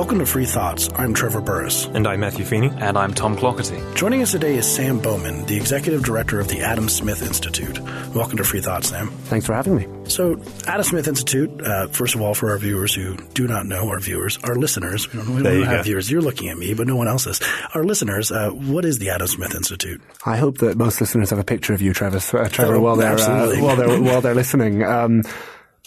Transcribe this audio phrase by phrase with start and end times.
[0.00, 0.88] Welcome to Free Thoughts.
[0.94, 1.84] I'm Trevor Burrus.
[1.84, 2.70] And I'm Matthew Feeney.
[2.78, 3.78] And I'm Tom Clougherty.
[3.94, 7.78] Joining us today is Sam Bowman, the Executive Director of the Adam Smith Institute.
[8.14, 9.10] Welcome to Free Thoughts, Sam.
[9.24, 9.86] Thanks for having me.
[10.08, 13.90] So, Adam Smith Institute, uh, first of all, for our viewers who do not know,
[13.90, 15.82] our viewers, our listeners, we don't, we don't have go.
[15.82, 17.38] viewers, you're looking at me, but no one else is.
[17.74, 20.00] Our listeners, uh, what is the Adam Smith Institute?
[20.24, 22.96] I hope that most listeners have a picture of you, Trevor, uh, Trevor oh, while,
[22.96, 24.82] they're, uh, while, they're, while they're listening.
[24.82, 25.24] Um,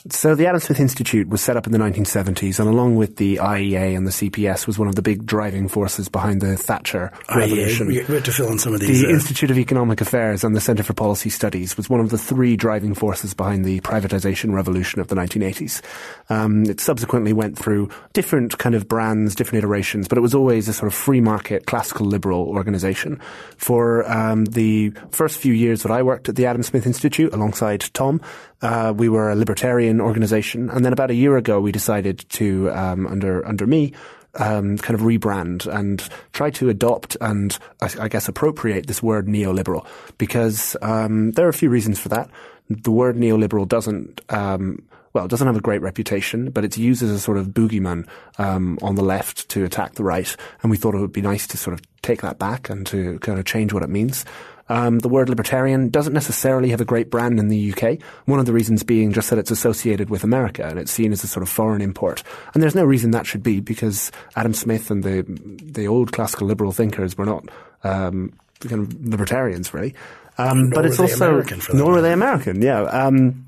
[0.10, 3.38] so the Adam Smith Institute was set up in the 1970s, and along with the
[3.38, 7.36] IEA and the CPS, was one of the big driving forces behind the Thatcher IEA,
[7.36, 7.88] revolution.
[7.88, 9.02] We have to fill in some of these.
[9.02, 12.10] The uh, Institute of Economic Affairs and the Centre for Policy Studies was one of
[12.10, 15.82] the three driving forces behind the privatization revolution of the 1980s.
[16.30, 20.68] Um, it subsequently went through different kind of brands, different iterations, but it was always
[20.68, 23.22] a sort of free market, classical liberal organization.
[23.56, 27.86] For um, the first few years that I worked at the Adam Smith Institute alongside
[27.94, 28.20] Tom,
[28.64, 32.72] uh, we were a libertarian organization, and then about a year ago, we decided to,
[32.72, 33.94] um, under under me,
[34.36, 39.28] um, kind of rebrand and try to adopt and I, I guess appropriate this word
[39.28, 39.86] neoliberal
[40.18, 42.30] because um, there are a few reasons for that.
[42.70, 44.22] The word neoliberal doesn't.
[44.30, 47.50] Um, well, it doesn't have a great reputation, but it's used as a sort of
[47.50, 48.08] boogeyman
[48.40, 51.46] um, on the left to attack the right, and we thought it would be nice
[51.48, 54.26] to sort of take that back and to kind of change what it means.
[54.70, 58.00] Um, the word libertarian doesn't necessarily have a great brand in the UK.
[58.26, 61.24] One of the reasons being just that it's associated with America and it's seen as
[61.24, 62.24] a sort of foreign import.
[62.54, 65.24] And there's no reason that should be because Adam Smith and the
[65.62, 67.50] the old classical liberal thinkers were not
[67.84, 69.96] um, kind of libertarians really.
[70.38, 72.62] Um, but it's also nor are they American.
[72.62, 72.84] Yeah.
[72.84, 73.46] Um,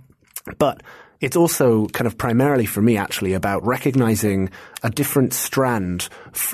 [0.57, 0.83] but
[1.21, 4.49] it's also kind of primarily for me actually about recognizing
[4.83, 6.09] a different strand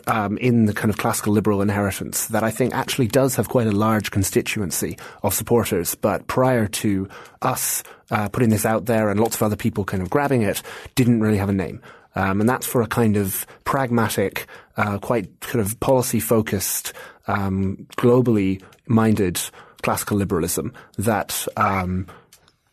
[0.08, 3.68] um, in the kind of classical liberal inheritance that I think actually does have quite
[3.68, 5.96] a large constituency of supporters.
[5.96, 7.10] But prior to
[7.42, 10.62] us uh, putting this out there and lots of other people kind of grabbing it,
[10.96, 11.82] didn't really have a name.
[12.16, 16.94] Um, and that's for a kind of pragmatic, uh, quite kind of policy focused,
[17.28, 19.40] um, globally minded
[19.82, 22.06] classical liberalism that um,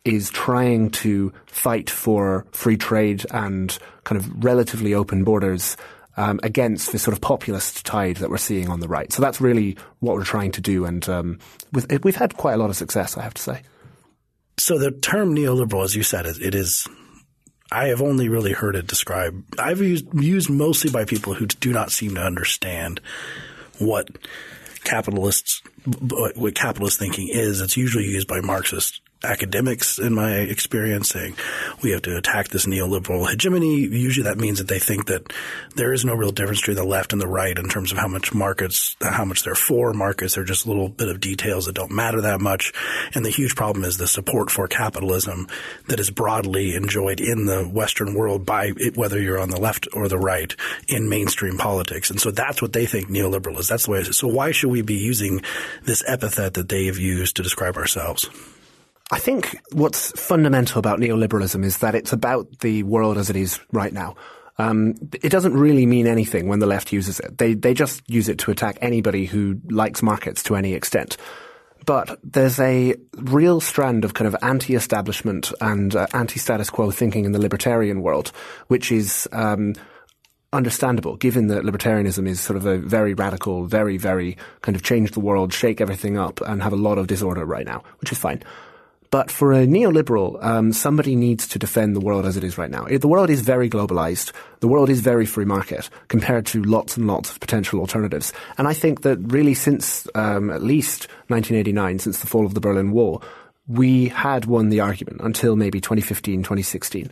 [0.09, 5.77] is trying to fight for free trade and kind of relatively open borders
[6.17, 9.13] um, against this sort of populist tide that we're seeing on the right.
[9.13, 11.39] So that's really what we're trying to do, and um,
[11.73, 13.63] with, we've had quite a lot of success, I have to say.
[14.57, 16.89] So the term neoliberal, as you said, it is.
[17.71, 19.61] I have only really heard it described.
[19.61, 23.03] I've used used mostly by people who do not seem to understand
[23.79, 24.09] what
[24.85, 25.61] capitalists
[26.01, 27.61] what capitalist thinking is.
[27.61, 31.35] It's usually used by Marxists academics in my experience saying
[31.83, 33.81] we have to attack this neoliberal hegemony.
[33.81, 35.33] Usually that means that they think that
[35.75, 38.07] there is no real difference between the left and the right in terms of how
[38.07, 40.35] much markets, how much they're for markets.
[40.35, 42.73] They're just a little bit of details that don't matter that much.
[43.13, 45.49] And the huge problem is the support for capitalism
[45.89, 49.89] that is broadly enjoyed in the Western world by it, whether you're on the left
[49.93, 50.55] or the right
[50.87, 52.11] in mainstream politics.
[52.11, 53.67] And so that's what they think neoliberal is.
[53.67, 54.17] That's the way it is.
[54.17, 55.43] So why should we be using
[55.83, 58.31] this epithet that they have used to describe ourselves?
[59.11, 63.59] I think what's fundamental about neoliberalism is that it's about the world as it is
[63.73, 64.17] right now.
[64.59, 67.39] Um, it doesn't really mean anything when the left uses it.
[67.39, 71.17] They they just use it to attack anybody who likes markets to any extent.
[71.87, 77.33] But there's a real strand of kind of anti-establishment and uh, anti-status quo thinking in
[77.33, 78.33] the libertarian world,
[78.67, 79.75] which is um,
[80.53, 85.13] understandable given that libertarianism is sort of a very radical, very, very kind of change
[85.13, 88.19] the world, shake everything up, and have a lot of disorder right now, which is
[88.19, 88.43] fine.
[89.11, 92.71] But for a neoliberal, um, somebody needs to defend the world as it is right
[92.71, 92.85] now.
[92.85, 94.33] The world is very globalized.
[94.61, 98.33] The world is very free market compared to lots and lots of potential alternatives.
[98.59, 102.61] And I think that really since um, at least 1989, since the fall of the
[102.61, 103.23] Berlin Wall,
[103.67, 107.11] we had won the argument until maybe 2015, 2016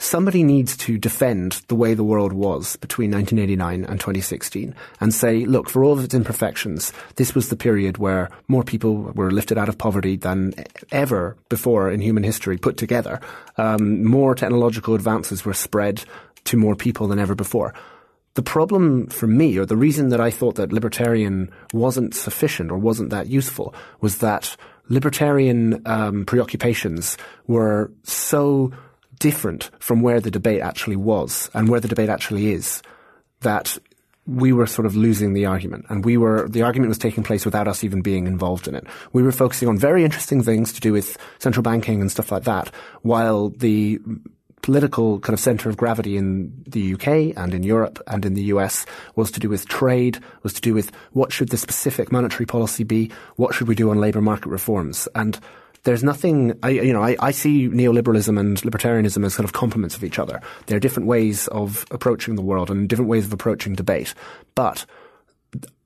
[0.00, 5.44] somebody needs to defend the way the world was between 1989 and 2016 and say,
[5.44, 9.58] look, for all of its imperfections, this was the period where more people were lifted
[9.58, 10.54] out of poverty than
[10.90, 13.20] ever before in human history put together.
[13.58, 16.02] Um, more technological advances were spread
[16.44, 17.74] to more people than ever before.
[18.34, 22.78] The problem for me, or the reason that I thought that libertarian wasn't sufficient or
[22.78, 24.56] wasn't that useful, was that
[24.88, 28.72] libertarian um, preoccupations were so
[29.20, 32.82] different from where the debate actually was and where the debate actually is,
[33.42, 33.78] that
[34.26, 37.44] we were sort of losing the argument and we were, the argument was taking place
[37.44, 38.84] without us even being involved in it.
[39.12, 42.44] We were focusing on very interesting things to do with central banking and stuff like
[42.44, 42.72] that,
[43.02, 44.00] while the
[44.62, 48.42] political kind of center of gravity in the UK and in Europe and in the
[48.54, 48.84] US
[49.16, 52.84] was to do with trade, was to do with what should the specific monetary policy
[52.84, 55.08] be, what should we do on labor market reforms.
[55.14, 55.40] And
[55.84, 59.96] there's nothing, I, you know, I, I see neoliberalism and libertarianism as kind of complements
[59.96, 60.40] of each other.
[60.66, 64.14] They're different ways of approaching the world and different ways of approaching debate.
[64.54, 64.84] But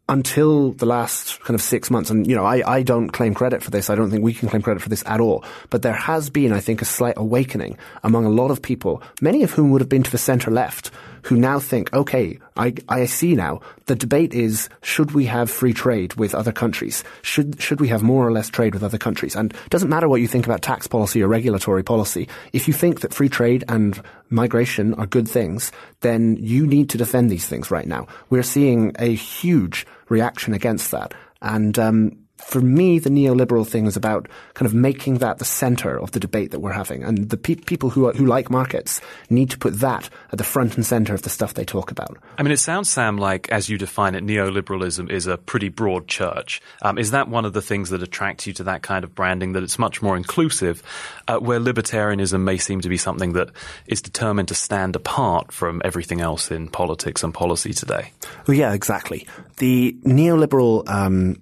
[0.08, 3.62] until the last kind of six months, and you know, I, I don't claim credit
[3.62, 3.88] for this.
[3.88, 5.44] I don't think we can claim credit for this at all.
[5.70, 9.42] But there has been, I think, a slight awakening among a lot of people, many
[9.42, 10.90] of whom would have been to the centre left,
[11.24, 13.60] who now think, okay, I, I see now.
[13.86, 17.02] The debate is, should we have free trade with other countries?
[17.22, 19.34] Should, should we have more or less trade with other countries?
[19.34, 22.28] And it doesn't matter what you think about tax policy or regulatory policy.
[22.52, 26.98] If you think that free trade and migration are good things, then you need to
[26.98, 28.06] defend these things right now.
[28.28, 31.14] We're seeing a huge reaction against that.
[31.40, 35.98] And um, for me, the neoliberal thing is about kind of making that the center
[35.98, 37.02] of the debate that we're having.
[37.02, 39.00] And the pe- people who, are, who like markets
[39.30, 42.18] need to put that at the front and center of the stuff they talk about.
[42.38, 46.06] I mean, it sounds, Sam, like as you define it, neoliberalism is a pretty broad
[46.06, 46.60] church.
[46.82, 49.52] Um, is that one of the things that attracts you to that kind of branding,
[49.52, 50.82] that it's much more inclusive,
[51.26, 53.50] uh, where libertarianism may seem to be something that
[53.86, 58.12] is determined to stand apart from everything else in politics and policy today?
[58.46, 59.26] Well, yeah, exactly.
[59.56, 61.36] The neoliberal um,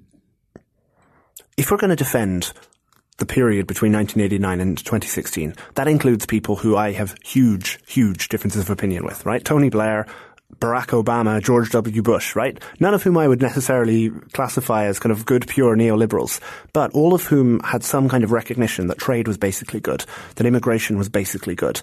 [1.56, 2.52] if we're going to defend
[3.18, 8.62] the period between 1989 and 2016, that includes people who I have huge, huge differences
[8.62, 9.44] of opinion with, right?
[9.44, 10.06] Tony Blair,
[10.58, 12.02] Barack Obama, George W.
[12.02, 12.60] Bush, right?
[12.80, 16.40] None of whom I would necessarily classify as kind of good, pure neoliberals,
[16.72, 20.04] but all of whom had some kind of recognition that trade was basically good,
[20.36, 21.80] that immigration was basically good.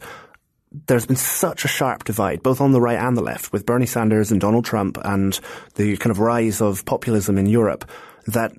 [0.86, 3.88] There's been such a sharp divide, both on the right and the left, with Bernie
[3.88, 5.40] Sanders and Donald Trump and
[5.76, 7.90] the kind of rise of populism in Europe,
[8.28, 8.54] that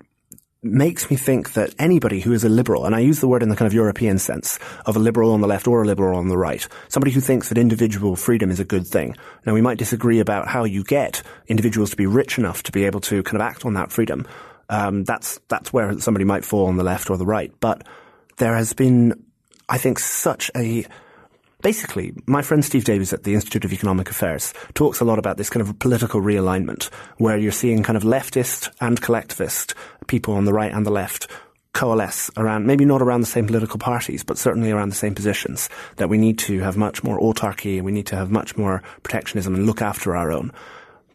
[0.62, 3.48] makes me think that anybody who is a liberal, and I use the word in
[3.48, 6.28] the kind of European sense of a liberal on the left or a liberal on
[6.28, 9.16] the right, somebody who thinks that individual freedom is a good thing.
[9.46, 12.84] Now we might disagree about how you get individuals to be rich enough to be
[12.84, 14.26] able to kind of act on that freedom.
[14.68, 17.52] Um, that's that's where somebody might fall on the left or the right.
[17.60, 17.86] But
[18.36, 19.24] there has been,
[19.68, 20.84] I think, such a
[21.62, 25.36] basically, my friend Steve Davies at the Institute of Economic Affairs talks a lot about
[25.36, 29.74] this kind of political realignment, where you're seeing kind of leftist and collectivist
[30.06, 31.28] people on the right and the left
[31.72, 35.68] coalesce around, maybe not around the same political parties, but certainly around the same positions,
[35.96, 38.82] that we need to have much more autarky and we need to have much more
[39.02, 40.52] protectionism and look after our own.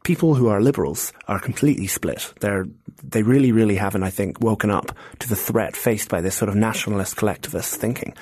[0.03, 2.31] People who are liberals are completely split.
[2.39, 2.68] They're,
[3.03, 6.50] they really, really haven't, I think, woken up to the threat faced by this sort
[6.50, 8.13] of nationalist collectivist thinking.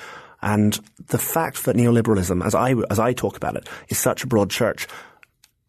[0.44, 4.26] And the fact that neoliberalism, as I, as I talk about it, is such a
[4.26, 4.86] broad church,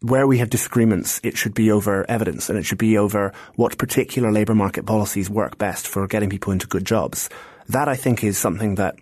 [0.00, 3.78] where we have disagreements, it should be over evidence and it should be over what
[3.78, 7.30] particular labour market policies work best for getting people into good jobs.
[7.70, 8.96] That I think is something that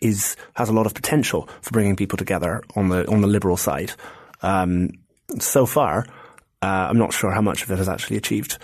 [0.00, 3.56] is has a lot of potential for bringing people together on the on the liberal
[3.56, 3.92] side.
[4.40, 4.90] Um,
[5.40, 6.06] so far,
[6.62, 8.58] uh, I'm not sure how much of it has actually achieved.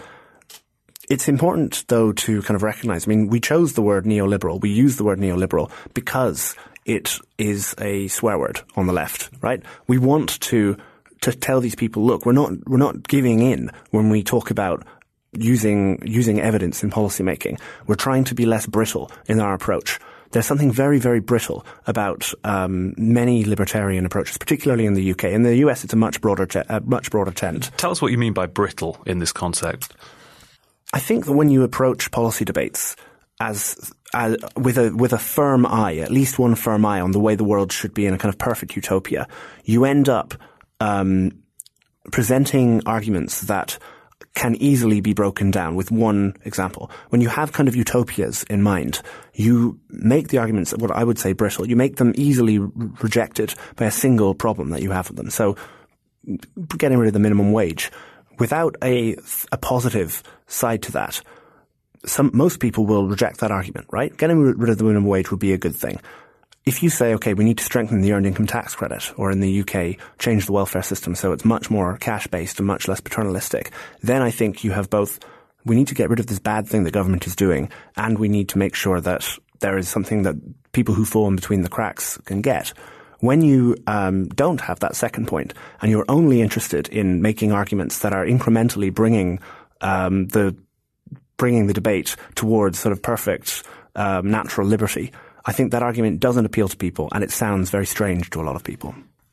[1.11, 3.07] It's important, though, to kind of recognize.
[3.07, 4.61] I mean, we chose the word neoliberal.
[4.61, 6.55] We use the word neoliberal because
[6.85, 9.63] it is a swear word on the left, right?
[9.87, 10.77] We want to
[11.23, 14.85] to tell these people, look, we're not we're not giving in when we talk about
[15.33, 17.61] using using evidence in policymaking.
[17.87, 19.99] We're trying to be less brittle in our approach.
[20.33, 25.25] There's something very, very brittle about um, many libertarian approaches, particularly in the UK.
[25.25, 27.71] In the US, it's a much broader, a much broader trend.
[27.77, 29.95] Tell us what you mean by brittle in this concept.
[30.93, 32.97] I think that when you approach policy debates
[33.41, 37.21] as, as, with a with a firm eye, at least one firm eye on the
[37.21, 39.27] way the world should be in a kind of perfect utopia,
[39.65, 40.35] you end up
[40.81, 41.33] um,
[42.11, 43.79] presenting arguments that
[44.35, 46.91] can easily be broken down with one example.
[47.11, 49.03] When you have kind of utopias in mind,
[49.35, 53.87] you make the arguments, what I would say brittle, you make them easily rejected by
[53.87, 55.29] a single problem that you have with them.
[55.29, 55.57] So
[56.79, 57.91] getting rid of the minimum wage
[58.39, 59.17] without a,
[59.51, 61.21] a positive side to that,
[62.05, 64.17] some, most people will reject that argument, right?
[64.17, 66.01] Getting rid of the minimum wage would be a good thing.
[66.65, 69.41] If you say, okay, we need to strengthen the earned income tax credit, or in
[69.41, 73.01] the UK, change the welfare system so it's much more cash based and much less
[73.01, 75.19] paternalistic, then I think you have both,
[75.65, 78.29] we need to get rid of this bad thing the government is doing, and we
[78.29, 79.29] need to make sure that
[79.61, 80.37] there is something that
[80.73, 82.73] people who fall in between the cracks can get.
[83.23, 88.01] When you um, don't have that second point, and you're only interested in making arguments
[88.01, 89.39] that are incrementally bringing
[89.81, 90.57] um, the
[91.37, 93.63] bringing the debate towards sort of perfect
[93.95, 95.13] um, natural liberty,
[95.45, 98.43] I think that argument doesn't appeal to people, and it sounds very strange to a
[98.43, 98.93] lot of people.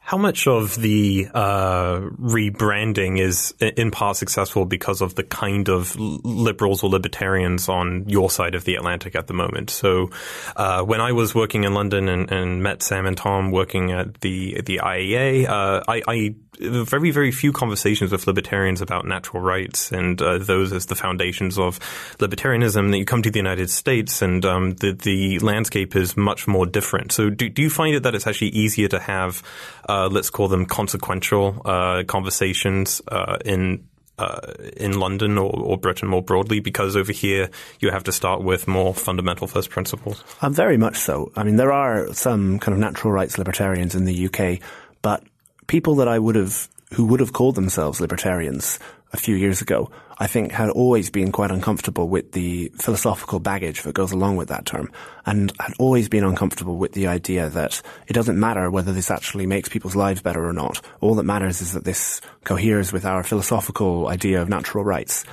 [0.10, 5.96] How much of the uh, rebranding is in part successful because of the kind of
[6.00, 9.70] liberals or libertarians on your side of the Atlantic at the moment?
[9.70, 10.10] So,
[10.56, 14.20] uh, when I was working in London and, and, met Sam and Tom working at
[14.22, 19.92] the the IEA, uh, I, I very, very few conversations with libertarians about natural rights
[19.92, 21.80] and uh, those as the foundations of
[22.18, 22.92] libertarianism.
[22.92, 26.66] That you come to the United States and um, the the landscape is much more
[26.66, 27.12] different.
[27.12, 29.42] So, do do you find it that it's actually easier to have,
[29.88, 33.88] uh, let's call them consequential uh, conversations uh, in
[34.18, 36.60] uh, in London or, or, Britain more broadly?
[36.60, 37.50] Because over here
[37.80, 40.22] you have to start with more fundamental first principles.
[40.42, 41.32] Um, very much so.
[41.38, 44.60] I mean, there are some kind of natural rights libertarians in the UK,
[45.02, 45.24] but
[45.70, 48.80] people that I would have who would have called themselves libertarians
[49.14, 53.84] a few years ago, I think had always been quite uncomfortable with the philosophical baggage
[53.84, 54.92] that goes along with that term,
[55.26, 59.46] and had always been uncomfortable with the idea that it doesn't matter whether this actually
[59.46, 60.82] makes people's lives better or not.
[61.00, 65.24] All that matters is that this coheres with our philosophical idea of natural rights.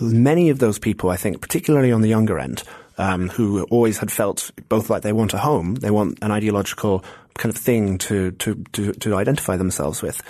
[0.00, 2.62] Many of those people, I think, particularly on the younger end,
[2.98, 7.04] um, who always had felt both like they want a home, they want an ideological
[7.38, 10.22] kind of thing to, to, to, to identify themselves with,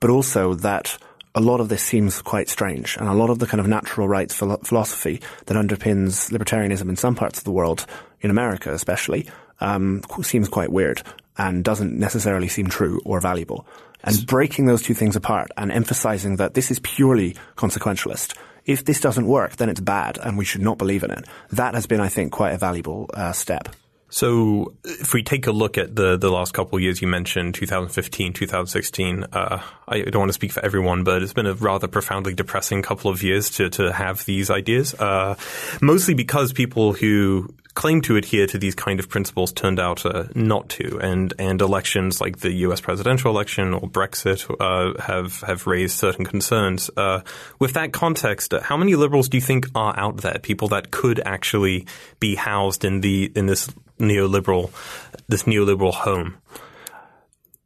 [0.00, 0.98] but also that
[1.34, 4.08] a lot of this seems quite strange, and a lot of the kind of natural
[4.08, 7.86] rights philo- philosophy that underpins libertarianism in some parts of the world,
[8.20, 9.28] in America especially,
[9.60, 11.02] um, seems quite weird
[11.38, 13.66] and doesn't necessarily seem true or valuable.
[14.02, 18.36] And breaking those two things apart and emphasizing that this is purely consequentialist.
[18.64, 21.24] If this doesn't work, then it's bad and we should not believe in it.
[21.52, 23.68] That has been, I think, quite a valuable uh, step.
[24.10, 27.54] So if we take a look at the, the last couple of years, you mentioned
[27.54, 29.24] 2015, 2016.
[29.32, 32.82] Uh, I don't want to speak for everyone, but it's been a rather profoundly depressing
[32.82, 34.94] couple of years to, to have these ideas.
[34.94, 35.36] Uh,
[35.80, 40.24] mostly because people who claim to adhere to these kind of principles turned out uh,
[40.34, 42.80] not to, and and elections like the U.S.
[42.80, 46.90] presidential election or Brexit uh, have have raised certain concerns.
[46.96, 47.20] Uh,
[47.58, 50.38] with that context, how many liberals do you think are out there?
[50.38, 51.86] People that could actually
[52.18, 53.68] be housed in the in this
[54.00, 54.70] neoliberal
[55.28, 56.36] this neoliberal home?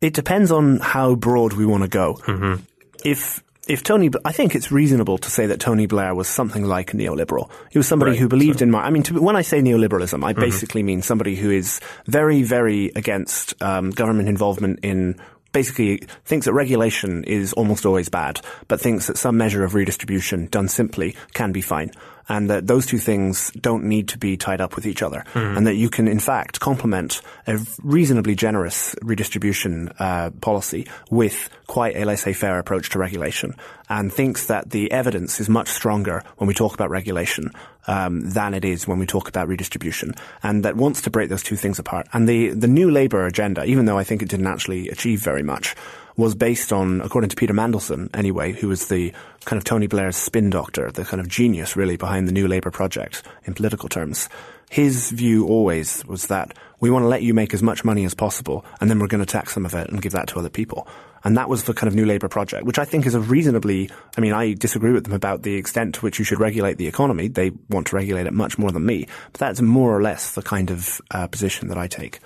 [0.01, 2.15] It depends on how broad we want to go.
[2.27, 2.63] Mm-hmm.
[3.05, 6.93] If if Tony, I think it's reasonable to say that Tony Blair was something like
[6.93, 7.51] neoliberal.
[7.71, 8.21] He was somebody right.
[8.21, 8.65] who believed so.
[8.67, 10.41] in, I mean, to, when I say neoliberalism, I mm-hmm.
[10.41, 15.19] basically mean somebody who is very, very against um, government involvement in
[15.53, 20.47] basically thinks that regulation is almost always bad, but thinks that some measure of redistribution
[20.49, 21.91] done simply can be fine
[22.29, 25.57] and that those two things don't need to be tied up with each other, mm.
[25.57, 31.97] and that you can, in fact, complement a reasonably generous redistribution uh, policy with quite
[31.97, 33.55] a laissez-faire approach to regulation,
[33.89, 37.51] and thinks that the evidence is much stronger when we talk about regulation
[37.87, 41.43] um, than it is when we talk about redistribution, and that wants to break those
[41.43, 42.07] two things apart.
[42.13, 45.43] And the the new Labour agenda, even though I think it didn't actually achieve very
[45.43, 45.75] much,
[46.17, 49.13] was based on, according to Peter Mandelson anyway, who was the
[49.45, 52.71] kind of Tony Blair's spin doctor, the kind of genius really behind the New Labour
[52.71, 54.29] project in political terms.
[54.71, 58.15] His view always was that we want to let you make as much money as
[58.15, 60.49] possible and then we're going to tax some of it and give that to other
[60.49, 60.87] people.
[61.25, 63.91] And that was the kind of New Labour project, which I think is a reasonably,
[64.17, 66.87] I mean, I disagree with them about the extent to which you should regulate the
[66.87, 67.29] economy.
[67.29, 69.07] They want to regulate it much more than me.
[69.33, 72.21] But that's more or less the kind of uh, position that I take.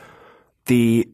[0.67, 1.09] The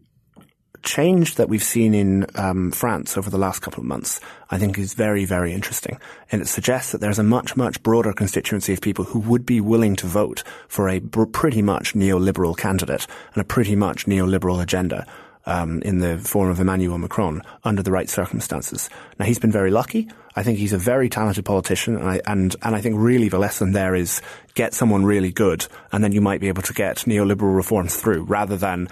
[0.84, 4.78] change that we've seen in um, France over the last couple of months, I think,
[4.78, 5.98] is very, very interesting,
[6.30, 9.60] and it suggests that there's a much, much broader constituency of people who would be
[9.60, 14.62] willing to vote for a br- pretty much neoliberal candidate and a pretty much neoliberal
[14.62, 15.06] agenda.
[15.46, 18.88] Um, in the form of Emmanuel Macron under the right circumstances.
[19.18, 20.08] Now he's been very lucky.
[20.34, 23.38] I think he's a very talented politician, and I, and, and I think really the
[23.38, 24.22] lesson there is
[24.54, 28.22] get someone really good, and then you might be able to get neoliberal reforms through,
[28.22, 28.88] rather than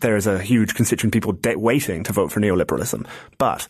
[0.00, 3.06] there is a huge constituent people de- waiting to vote for neoliberalism.
[3.38, 3.68] But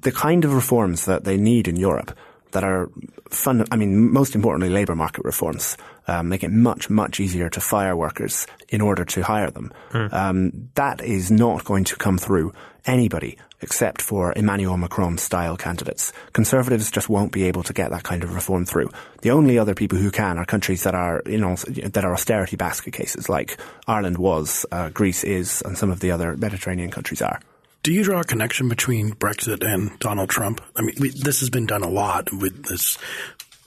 [0.00, 2.16] the kind of reforms that they need in Europe
[2.52, 2.90] that are
[3.28, 5.76] fun, I mean, most importantly, labour market reforms,
[6.06, 9.72] um, make it much, much easier to fire workers in order to hire them.
[9.90, 10.12] Mm.
[10.12, 12.52] Um, that is not going to come through
[12.84, 16.12] anybody except for Emmanuel Macron style candidates.
[16.32, 18.90] Conservatives just won't be able to get that kind of reform through.
[19.22, 22.56] The only other people who can are countries that are, you know, that are austerity
[22.56, 27.22] basket cases, like Ireland was, uh, Greece is, and some of the other Mediterranean countries
[27.22, 27.40] are.
[27.82, 30.60] Do you draw a connection between Brexit and Donald Trump?
[30.74, 32.98] I mean, we, this has been done a lot with this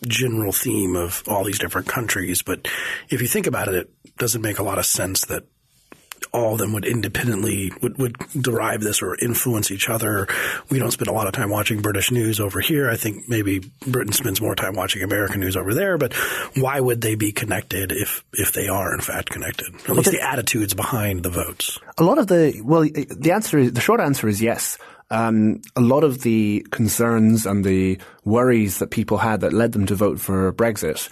[0.08, 2.68] general theme of all these different countries, but
[3.10, 5.44] if you think about it, it doesn't make a lot of sense that
[6.32, 10.28] all of them would independently would, would derive this or influence each other.
[10.70, 12.90] We don't spend a lot of time watching British news over here.
[12.90, 15.98] I think maybe Britain spends more time watching American news over there.
[15.98, 16.14] But
[16.56, 19.74] why would they be connected if if they are in fact connected?
[19.88, 21.80] At least the attitudes behind the votes.
[21.98, 24.78] A lot of the well, the answer is the short answer is yes.
[25.12, 29.88] Um, a lot of the concerns and the worries that people had that led them
[29.88, 31.10] to vote for Brexit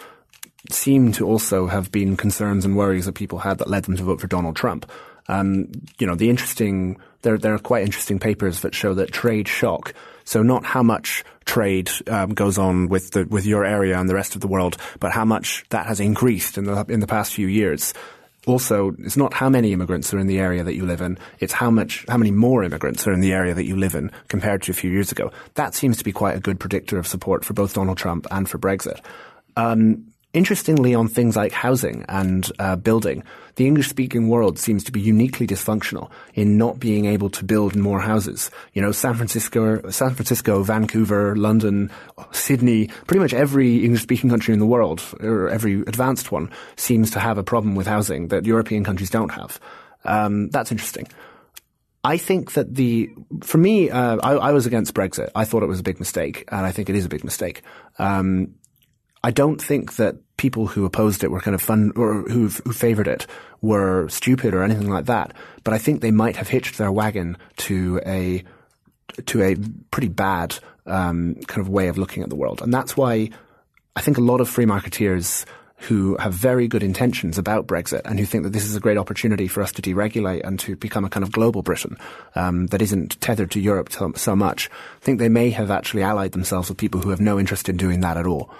[0.72, 4.04] seem to also have been concerns and worries that people had that led them to
[4.04, 4.90] vote for Donald Trump.
[5.28, 9.48] Um, you know, the interesting there there are quite interesting papers that show that trade
[9.48, 9.94] shock.
[10.24, 14.16] So not how much trade um, goes on with the with your area and the
[14.16, 17.34] rest of the world, but how much that has increased in the in the past
[17.34, 17.94] few years
[18.48, 21.54] also it's not how many immigrants are in the area that you live in, it's
[21.54, 24.62] how much how many more immigrants are in the area that you live in compared
[24.64, 25.32] to a few years ago.
[25.56, 28.50] That seems to be quite a good predictor of support for both Donald Trump and
[28.50, 29.02] for Brexit.
[29.56, 33.24] Um, Interestingly, on things like housing and uh, building,
[33.56, 37.76] the English speaking world seems to be uniquely dysfunctional in not being able to build
[37.76, 38.52] more houses.
[38.74, 41.90] You know, San Francisco, San Francisco, Vancouver, London,
[42.32, 47.10] Sydney, pretty much every English speaking country in the world, or every advanced one, seems
[47.12, 49.60] to have a problem with housing that European countries don't have.
[50.04, 51.08] Um, that's interesting.
[52.04, 53.10] I think that the,
[53.42, 55.30] for me, uh, I, I, was against Brexit.
[55.36, 57.64] I thought it was a big mistake, and I think it is a big mistake.
[57.98, 58.56] Um,
[59.24, 62.72] I don't think that people who opposed it were kind of fun or who who
[62.72, 63.26] favored it
[63.62, 65.34] were stupid or anything like that.
[65.64, 68.44] But I think they might have hitched their wagon to a
[69.26, 69.56] to a
[69.92, 73.30] pretty bad um, kind of way of looking at the world, and that's why
[73.96, 75.46] I think a lot of free marketeers
[75.82, 78.98] who have very good intentions about Brexit and who think that this is a great
[78.98, 81.98] opportunity for us to deregulate and to become a kind of global Britain
[82.34, 86.02] um, that isn't tethered to Europe so, so much, I think they may have actually
[86.02, 88.52] allied themselves with people who have no interest in doing that at all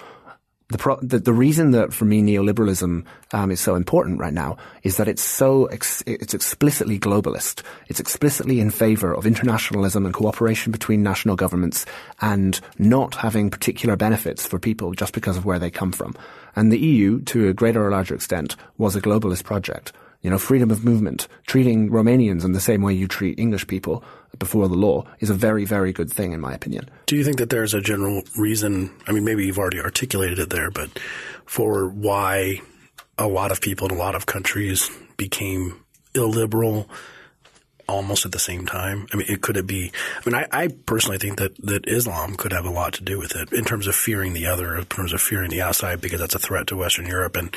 [0.70, 4.58] the, pro- the, the reason that for me neoliberalism um, is so important right now
[4.82, 7.62] is that it's so ex- it's explicitly globalist.
[7.86, 11.86] It's explicitly in favor of internationalism and cooperation between national governments
[12.20, 16.14] and not having particular benefits for people just because of where they come from.
[16.54, 19.92] And the EU, to a greater or larger extent, was a globalist project.
[20.22, 24.02] You know, freedom of movement, treating Romanians in the same way you treat English people
[24.38, 26.90] before the law is a very, very good thing, in my opinion.
[27.06, 28.90] Do you think that there's a general reason?
[29.06, 30.90] I mean, maybe you've already articulated it there, but
[31.46, 32.60] for why
[33.16, 35.84] a lot of people in a lot of countries became
[36.14, 36.88] illiberal
[37.88, 39.06] almost at the same time?
[39.12, 39.90] I mean, it could it be?
[40.24, 43.18] I mean, I, I, personally think that that Islam could have a lot to do
[43.18, 46.20] with it in terms of fearing the other, in terms of fearing the outside, because
[46.20, 47.54] that's a threat to Western Europe, and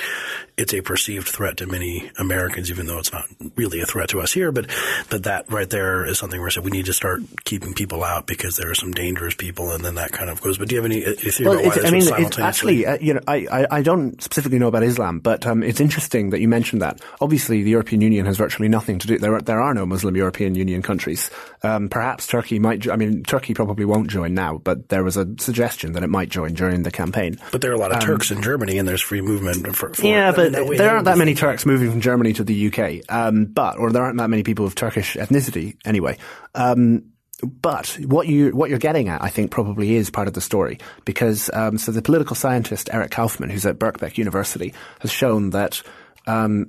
[0.58, 4.22] it's a perceived threat to many Americans, even though it's not really a threat to
[4.22, 4.52] us here.
[4.52, 4.70] But
[5.10, 8.28] but that right there is something where said we need to start keeping people out
[8.28, 10.58] because there are some dangerous people, and then that kind of goes.
[10.58, 12.44] But do you have any, any theory well, about why I mean, simultaneously?
[12.44, 15.80] actually, uh, you know, I, I, I don't specifically know about Islam, but um, it's
[15.80, 17.02] interesting that you mentioned that.
[17.20, 19.18] Obviously, the European Union has virtually nothing to do.
[19.18, 21.32] There there are no Muslim European Union countries.
[21.64, 22.88] Um, perhaps Turkey might.
[22.90, 26.30] I mean, Turkey probably won't join now, but there was a suggestion that it might
[26.30, 27.40] join during the campaign.
[27.52, 29.94] But there are a lot of um, Turks in Germany, and there's free movement for.
[29.94, 33.02] for yeah, but there aren't that many Turks moving from Germany to the UK.
[33.10, 36.18] Um, but or there aren't that many people of Turkish ethnicity anyway.
[36.54, 37.12] Um,
[37.44, 40.78] but what you what you're getting at, I think, probably is part of the story
[41.06, 45.82] because um, so the political scientist Eric Kaufmann, who's at Birkbeck University, has shown that
[46.28, 46.68] um,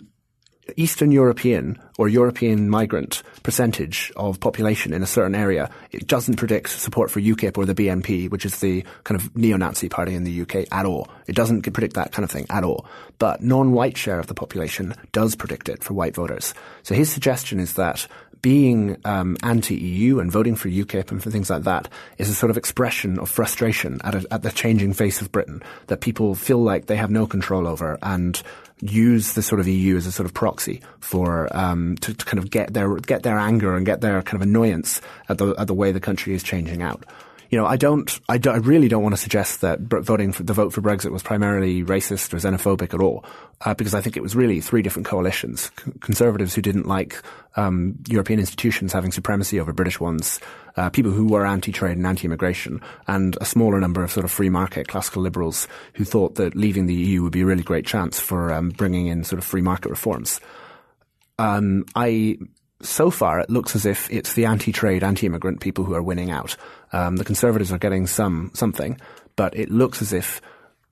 [0.77, 6.70] Eastern European or European migrant percentage of population in a certain area, it doesn't predict
[6.70, 10.42] support for UKIP or the BNP, which is the kind of neo-Nazi party in the
[10.42, 11.09] UK at all.
[11.27, 12.87] It doesn't predict that kind of thing at all.
[13.18, 16.55] But non-white share of the population does predict it for white voters.
[16.85, 18.07] So his suggestion is that
[18.42, 22.51] being um, anti-EU and voting for UKIP and for things like that is a sort
[22.51, 26.59] of expression of frustration at, a, at the changing face of Britain that people feel
[26.59, 28.42] like they have no control over and
[28.82, 32.38] use the sort of EU as a sort of proxy for um, to, to, kind
[32.38, 35.68] of get their get their anger and get their kind of annoyance at the at
[35.68, 37.04] the way the country is changing out
[37.52, 40.42] you know, I don't, I, don't, I really don't want to suggest that voting for
[40.42, 43.26] the vote for Brexit was primarily racist or xenophobic at all,
[43.60, 47.22] uh, because I think it was really three different coalitions: C- conservatives who didn't like
[47.56, 50.40] um, European institutions having supremacy over British ones,
[50.78, 54.48] uh, people who were anti-trade and anti-immigration, and a smaller number of sort of free
[54.48, 58.18] market classical liberals who thought that leaving the EU would be a really great chance
[58.18, 60.40] for um, bringing in sort of free market reforms.
[61.38, 62.38] Um, I
[62.82, 66.56] so far it looks as if it's the anti-trade, anti-immigrant people who are winning out.
[66.92, 69.00] Um, the Conservatives are getting some something,
[69.36, 70.40] but it looks as if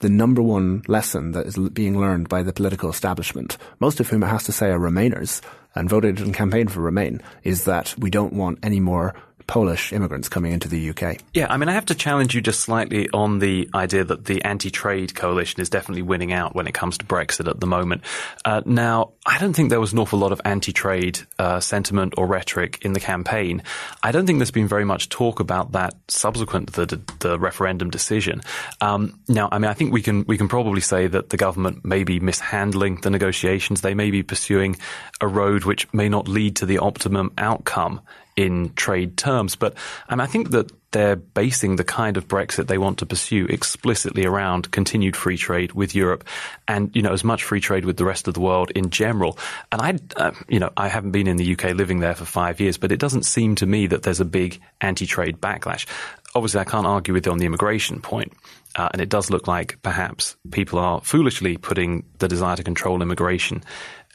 [0.00, 4.22] the number one lesson that is being learned by the political establishment, most of whom
[4.22, 5.42] it has to say are Remainers
[5.74, 9.14] and voted and campaigned for Remain, is that we don't want any more
[9.51, 11.17] Polish immigrants coming into the UK.
[11.35, 14.45] Yeah, I mean, I have to challenge you just slightly on the idea that the
[14.45, 18.03] anti-trade coalition is definitely winning out when it comes to Brexit at the moment.
[18.45, 22.29] Uh, now, I don't think there was an awful lot of anti-trade uh, sentiment or
[22.29, 23.65] rhetoric in the campaign.
[24.05, 27.91] I don't think there's been very much talk about that subsequent to the, the referendum
[27.91, 28.43] decision.
[28.81, 31.85] Um, now, I mean, I think we can we can probably say that the government
[31.85, 33.81] may be mishandling the negotiations.
[33.81, 34.77] They may be pursuing
[35.21, 38.01] a road which may not lead to the optimum outcome
[38.40, 39.55] in trade terms.
[39.55, 39.74] But
[40.09, 44.24] um, I think that they're basing the kind of Brexit they want to pursue explicitly
[44.24, 46.24] around continued free trade with Europe
[46.66, 49.38] and, you know, as much free trade with the rest of the world in general.
[49.70, 52.61] And I, uh, you know, I haven't been in the UK living there for five
[52.61, 55.87] years, but it doesn't seem to me that there's a big anti-trade backlash.
[56.35, 58.33] Obviously, I can't argue with you on the immigration point.
[58.74, 63.03] Uh, and it does look like perhaps people are foolishly putting the desire to control
[63.03, 63.64] immigration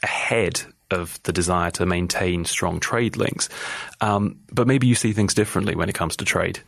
[0.02, 3.48] ahead of the desire to maintain strong trade links.
[4.00, 6.60] Um, but maybe you see things differently when it comes to trade.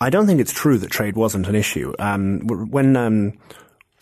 [0.00, 1.94] I don't think it's true that trade wasn't an issue.
[1.98, 3.38] Um, when um,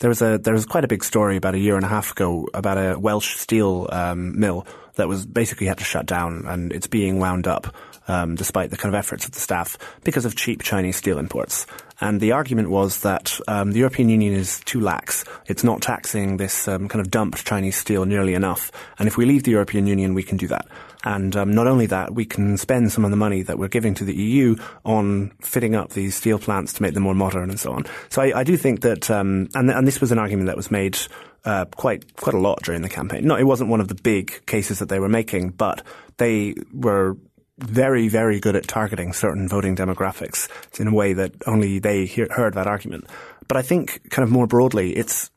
[0.00, 2.12] there was a there was quite a big story about a year and a half
[2.12, 6.72] ago about a Welsh steel um, mill that was basically had to shut down, and
[6.72, 7.74] it's being wound up
[8.08, 11.66] um, despite the kind of efforts of the staff because of cheap Chinese steel imports.
[12.00, 15.24] And the argument was that um, the European Union is too lax.
[15.46, 18.72] It's not taxing this um, kind of dumped Chinese steel nearly enough.
[18.98, 20.66] And if we leave the European Union, we can do that.
[21.04, 23.94] And um, not only that, we can spend some of the money that we're giving
[23.94, 27.60] to the EU on fitting up these steel plants to make them more modern and
[27.60, 27.84] so on.
[28.08, 30.70] So I, I do think that, um, and, and this was an argument that was
[30.70, 30.98] made
[31.44, 33.26] uh, quite quite a lot during the campaign.
[33.26, 35.82] No, it wasn't one of the big cases that they were making, but
[36.16, 37.18] they were
[37.58, 40.48] very, very good at targeting certain voting demographics
[40.80, 43.06] in a way that only they hear, heard that argument.
[43.46, 45.30] But I think kind of more broadly, it's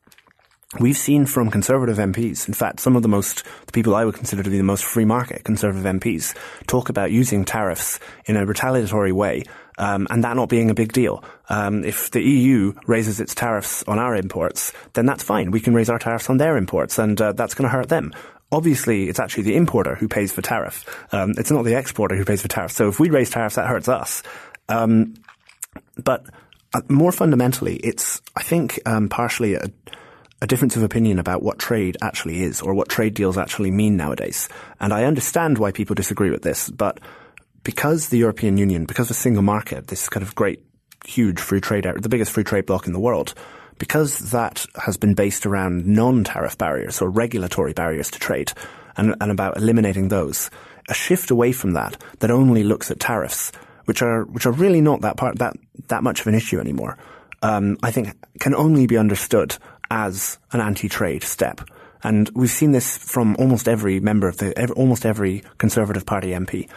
[0.78, 4.16] We've seen from conservative MPs, in fact, some of the most, the people I would
[4.16, 8.44] consider to be the most free market conservative MPs, talk about using tariffs in a
[8.44, 9.44] retaliatory way,
[9.78, 11.24] um, and that not being a big deal.
[11.48, 15.52] Um, if the EU raises its tariffs on our imports, then that's fine.
[15.52, 18.12] We can raise our tariffs on their imports, and uh, that's going to hurt them
[18.50, 20.86] obviously it's actually the importer who pays for tariff.
[21.12, 22.72] Um, it's not the exporter who pays for tariff.
[22.72, 24.22] So if we raise tariffs, that hurts us.
[24.68, 25.14] Um,
[26.02, 26.26] but
[26.74, 29.70] uh, more fundamentally, it's I think um, partially a,
[30.42, 33.96] a, difference of opinion about what trade actually is or what trade deals actually mean
[33.96, 34.48] nowadays.
[34.78, 37.00] And I understand why people disagree with this, but
[37.64, 40.62] because the European Union, because of a single market, this kind of great,
[41.06, 43.34] huge free trade, the biggest free trade bloc in the world,
[43.78, 48.52] because that has been based around non-tariff barriers or regulatory barriers to trade
[48.96, 50.50] and, and about eliminating those,
[50.88, 53.52] a shift away from that that only looks at tariffs,
[53.84, 55.54] which are which are really not that part that
[55.88, 56.98] that much of an issue anymore.
[57.40, 59.56] Um, I think can only be understood
[59.90, 61.60] as an anti-trade step.
[62.02, 66.28] And we've seen this from almost every member of the, every, almost every Conservative Party
[66.28, 66.68] MP.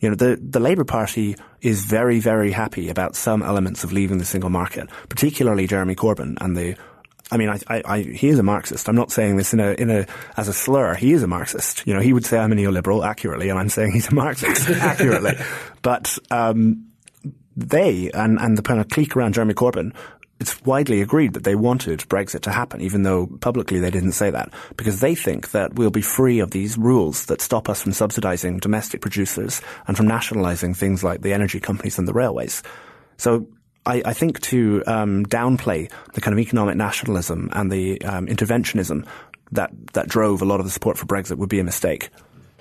[0.00, 4.18] You know, the, the Labour Party is very, very happy about some elements of leaving
[4.18, 6.76] the single market, particularly Jeremy Corbyn and the
[7.32, 8.88] I mean, I, I, I, he is a Marxist.
[8.88, 10.04] I'm not saying this in a, in a,
[10.36, 10.94] as a slur.
[10.94, 11.86] He is a Marxist.
[11.86, 14.68] You know, he would say I'm a neoliberal accurately, and I'm saying he's a Marxist
[14.70, 15.34] accurately.
[15.80, 16.90] But, um,
[17.56, 19.94] they and, and the kind of clique around Jeremy Corbyn
[20.40, 24.30] it's widely agreed that they wanted Brexit to happen, even though publicly they didn't say
[24.30, 27.92] that, because they think that we'll be free of these rules that stop us from
[27.92, 32.62] subsidizing domestic producers and from nationalizing things like the energy companies and the railways.
[33.18, 33.46] So
[33.84, 39.06] I, I think to um, downplay the kind of economic nationalism and the um, interventionism
[39.52, 42.08] that that drove a lot of the support for Brexit would be a mistake.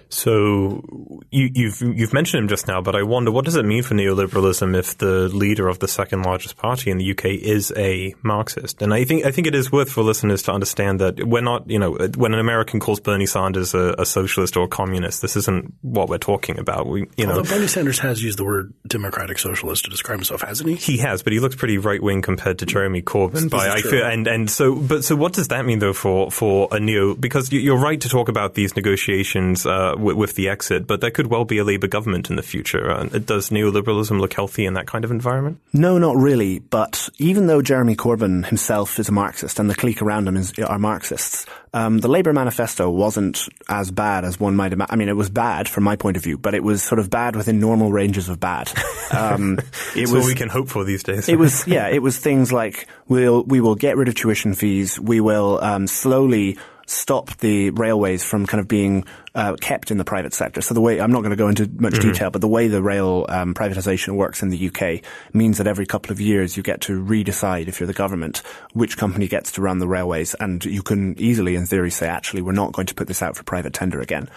[0.09, 0.83] So
[1.29, 3.93] you, you've, you've mentioned him just now, but I wonder what does it mean for
[3.93, 8.81] neoliberalism if the leader of the second largest party in the UK is a Marxist?
[8.81, 11.69] And I think I think it is worth for listeners to understand that we're not,
[11.69, 15.35] you know, when an American calls Bernie Sanders a, a socialist or a communist, this
[15.35, 16.87] isn't what we're talking about.
[16.87, 20.41] We, you know, Although Bernie Sanders has used the word democratic socialist to describe himself,
[20.41, 20.75] hasn't he?
[20.75, 23.49] He has, but he looks pretty right wing compared to Jeremy Corbyn.
[23.49, 26.67] By I feel, and and so, but so what does that mean though for for
[26.71, 27.13] a neo?
[27.13, 29.65] Because you're right to talk about these negotiations.
[29.67, 32.43] Uh, with, with, the exit, but there could well be a Labour government in the
[32.43, 32.91] future.
[32.91, 35.59] Uh, does neoliberalism look healthy in that kind of environment?
[35.73, 36.59] No, not really.
[36.59, 40.53] But even though Jeremy Corbyn himself is a Marxist and the clique around him is,
[40.59, 44.93] are Marxists, um, the Labour manifesto wasn't as bad as one might imagine.
[44.93, 47.09] I mean, it was bad from my point of view, but it was sort of
[47.09, 48.71] bad within normal ranges of bad.
[49.11, 49.59] Um,
[49.95, 51.29] it was what we can hope for these days.
[51.29, 54.99] it was, yeah, it was things like we'll we will get rid of tuition fees.
[54.99, 56.57] We will um, slowly
[56.89, 60.59] stop the railways from kind of being uh, kept in the private sector.
[60.59, 62.11] So the way I'm not going to go into much mm-hmm.
[62.11, 65.85] detail, but the way the rail um, privatization works in the UK means that every
[65.85, 68.41] couple of years you get to redecide if you're the government
[68.73, 72.41] which company gets to run the railways, and you can easily, in theory, say actually
[72.41, 74.27] we're not going to put this out for private tender again.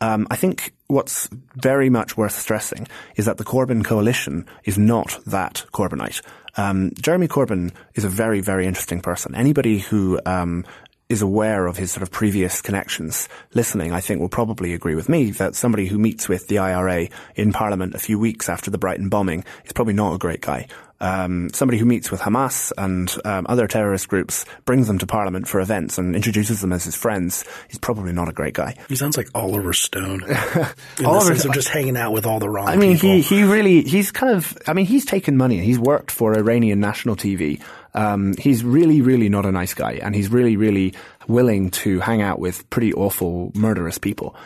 [0.00, 5.18] Um, I think what's very much worth stressing is that the Corbyn coalition is not
[5.26, 6.20] that Corbynite.
[6.56, 9.34] Um, Jeremy Corbyn is a very, very interesting person.
[9.34, 10.64] Anybody who um,
[11.08, 15.08] is aware of his sort of previous connections listening, I think will probably agree with
[15.08, 18.78] me that somebody who meets with the IRA in Parliament a few weeks after the
[18.78, 20.66] Brighton bombing is probably not a great guy.
[20.98, 25.46] Um, somebody who meets with Hamas and um, other terrorist groups, brings them to Parliament
[25.46, 28.74] for events and introduces them as his friends, is probably not a great guy.
[28.88, 30.22] He sounds like Oliver Stone.
[31.04, 33.10] Oliver- of just hanging out with all the wrong I mean, people.
[33.10, 35.58] he, he really, he's kind of, I mean, he's taken money.
[35.58, 37.60] He's worked for Iranian national TV.
[37.96, 39.94] Um, he's really, really not a nice guy.
[40.02, 40.94] And he's really, really
[41.26, 44.36] willing to hang out with pretty awful, murderous people.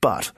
[0.00, 0.30] But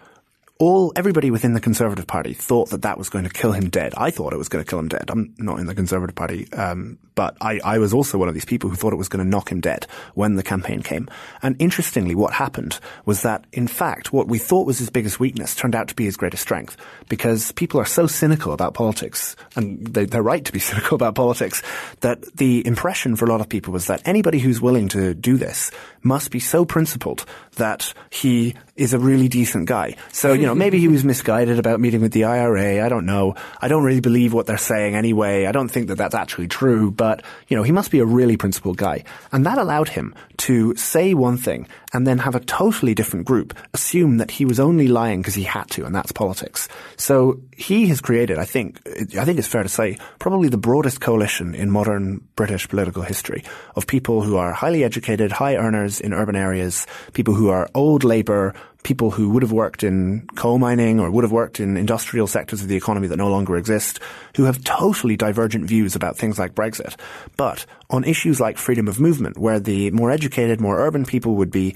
[0.58, 3.92] all, everybody within the Conservative Party thought that that was going to kill him dead.
[3.96, 5.10] I thought it was going to kill him dead.
[5.10, 8.46] I'm not in the Conservative Party, um, but I, I was also one of these
[8.46, 11.08] people who thought it was going to knock him dead when the campaign came.
[11.42, 15.54] And interestingly, what happened was that, in fact, what we thought was his biggest weakness
[15.54, 16.76] turned out to be his greatest strength
[17.08, 21.14] because people are so cynical about politics, and they, they're right to be cynical about
[21.14, 21.62] politics,
[22.00, 25.36] that the impression for a lot of people was that anybody who's willing to do
[25.36, 25.70] this
[26.06, 29.96] must be so principled that he is a really decent guy.
[30.12, 32.84] So, you know, maybe he was misguided about meeting with the IRA.
[32.84, 33.34] I don't know.
[33.60, 35.46] I don't really believe what they're saying anyway.
[35.46, 38.36] I don't think that that's actually true, but, you know, he must be a really
[38.36, 39.04] principled guy.
[39.32, 43.54] And that allowed him to say one thing and then have a totally different group
[43.72, 46.68] assume that he was only lying because he had to, and that's politics.
[46.96, 48.80] So he has created, I think,
[49.16, 53.44] I think it's fair to say, probably the broadest coalition in modern British political history
[53.74, 58.04] of people who are highly educated, high earners in urban areas, people who are old
[58.04, 62.26] labour, people who would have worked in coal mining or would have worked in industrial
[62.26, 63.98] sectors of the economy that no longer exist,
[64.36, 66.94] who have totally divergent views about things like Brexit.
[67.36, 71.50] But on issues like freedom of movement, where the more educated, more urban people would
[71.50, 71.74] be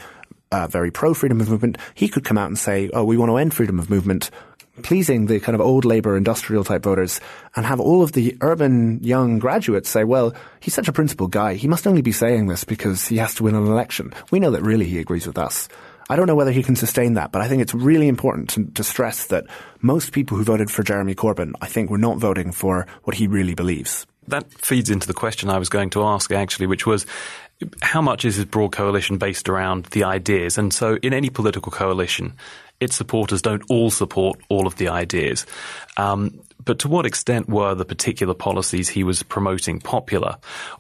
[0.53, 3.31] uh, very pro freedom of movement, he could come out and say, oh, we want
[3.31, 4.31] to end freedom of movement,
[4.83, 7.21] pleasing the kind of old labour industrial type voters
[7.57, 11.55] and have all of the urban young graduates say, well, he's such a principled guy.
[11.55, 14.13] He must only be saying this because he has to win an election.
[14.31, 15.69] We know that really he agrees with us.
[16.11, 18.65] I don't know whether he can sustain that, but I think it's really important to,
[18.65, 19.47] to stress that
[19.81, 23.29] most people who voted for Jeremy Corbyn, I think, were not voting for what he
[23.29, 24.09] really believes.
[24.27, 27.07] That feeds into the question I was going to ask, actually, which was
[27.81, 30.59] how much is his broad coalition based around the ideas?
[30.59, 32.35] And so, in any political coalition,
[32.81, 35.47] its supporters don't all support all of the ideas.
[35.97, 40.37] Um, but to what extent were the particular policies he was promoting popular?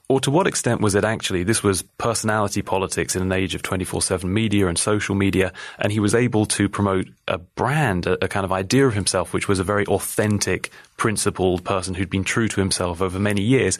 [0.09, 3.63] Or to what extent was it actually, this was personality politics in an age of
[3.63, 8.29] 24-7 media and social media, and he was able to promote a brand, a, a
[8.29, 12.49] kind of idea of himself, which was a very authentic, principled person who'd been true
[12.49, 13.79] to himself over many years.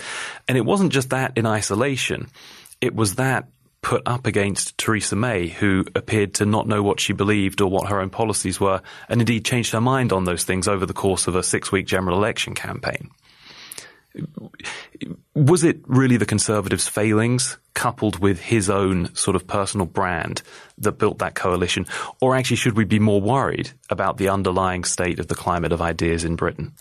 [0.49, 2.29] And it wasn't just that in isolation.
[2.81, 3.47] It was that
[3.83, 7.88] put up against Theresa May, who appeared to not know what she believed or what
[7.88, 11.27] her own policies were, and indeed changed her mind on those things over the course
[11.27, 13.11] of a six week general election campaign.
[15.35, 20.43] Was it really the Conservatives' failings coupled with his own sort of personal brand
[20.79, 21.87] that built that coalition?
[22.21, 25.81] Or actually, should we be more worried about the underlying state of the climate of
[25.81, 26.75] ideas in Britain?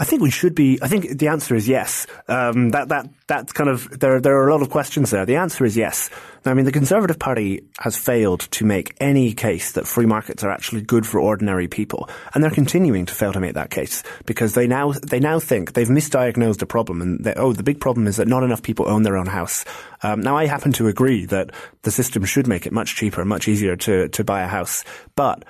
[0.00, 0.78] I think we should be.
[0.80, 2.06] I think the answer is yes.
[2.28, 4.20] Um, that that that's kind of there.
[4.20, 5.26] There are a lot of questions there.
[5.26, 6.08] The answer is yes.
[6.44, 10.50] I mean, the Conservative Party has failed to make any case that free markets are
[10.50, 14.54] actually good for ordinary people, and they're continuing to fail to make that case because
[14.54, 18.06] they now they now think they've misdiagnosed a problem, and they, oh, the big problem
[18.06, 19.64] is that not enough people own their own house.
[20.04, 21.50] Um, now, I happen to agree that
[21.82, 24.84] the system should make it much cheaper, and much easier to to buy a house,
[25.16, 25.44] but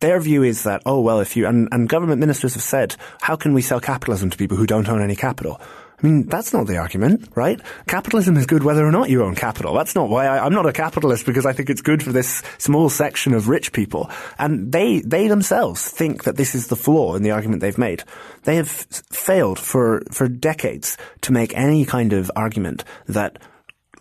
[0.00, 3.36] their view is that, oh, well, if you, and, and government ministers have said, how
[3.36, 5.60] can we sell capitalism to people who don't own any capital?
[6.02, 7.60] I mean, that's not the argument, right?
[7.86, 9.74] Capitalism is good whether or not you own capital.
[9.74, 12.42] That's not why I, I'm not a capitalist because I think it's good for this
[12.58, 14.10] small section of rich people.
[14.36, 18.02] And they, they themselves think that this is the flaw in the argument they've made.
[18.42, 23.38] They have failed for, for decades to make any kind of argument that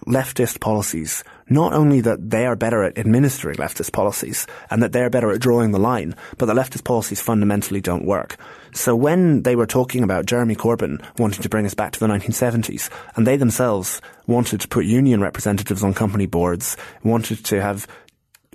[0.08, 5.10] leftist policies, not only that they are better at administering leftist policies and that they're
[5.10, 8.38] better at drawing the line, but that leftist policies fundamentally don't work.
[8.74, 12.08] So when they were talking about Jeremy Corbyn wanting to bring us back to the
[12.08, 17.86] 1970s, and they themselves wanted to put union representatives on company boards, wanted to have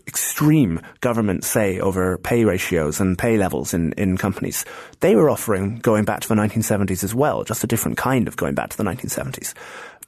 [0.06, 4.64] extreme government say over pay ratios and pay levels in, in companies.
[5.00, 8.36] They were offering going back to the 1970s as well, just a different kind of
[8.36, 9.52] going back to the 1970s.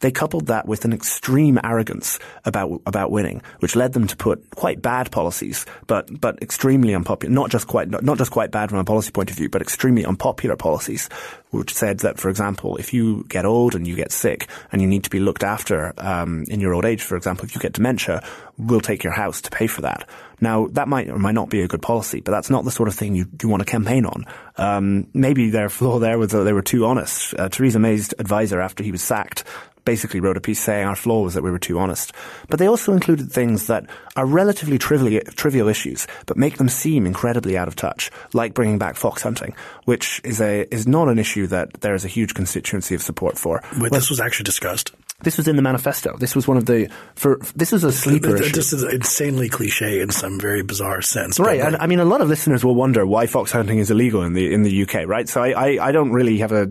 [0.00, 4.50] They coupled that with an extreme arrogance about about winning, which led them to put
[4.50, 7.34] quite bad policies, but but extremely unpopular.
[7.34, 9.62] Not just quite not, not just quite bad from a policy point of view, but
[9.62, 11.08] extremely unpopular policies,
[11.50, 14.88] which said that, for example, if you get old and you get sick and you
[14.88, 17.72] need to be looked after um, in your old age, for example, if you get
[17.72, 18.22] dementia,
[18.56, 20.08] we'll take your house to pay for that.
[20.40, 22.88] Now, that might or might not be a good policy, but that's not the sort
[22.88, 24.24] of thing you, you want to campaign on.
[24.56, 27.34] Um, maybe their flaw there was that they were too honest.
[27.38, 29.44] Uh, Theresa May's advisor, after he was sacked,
[29.88, 32.12] basically wrote a piece saying our flaw was that we were too honest.
[32.48, 37.06] But they also included things that are relatively trivial, trivial issues, but make them seem
[37.06, 39.54] incredibly out of touch, like bringing back fox hunting,
[39.86, 43.38] which is a is not an issue that there is a huge constituency of support
[43.38, 43.62] for.
[43.80, 44.92] But this was actually discussed.
[45.22, 46.16] This was in the manifesto.
[46.16, 48.54] This was one of the for this was a sleeper issue.
[48.54, 51.40] This is insanely cliche in some very bizarre sense.
[51.40, 54.22] Right, and I mean, a lot of listeners will wonder why fox hunting is illegal
[54.22, 55.28] in the in the UK, right?
[55.28, 56.70] So I, I, I don't really have a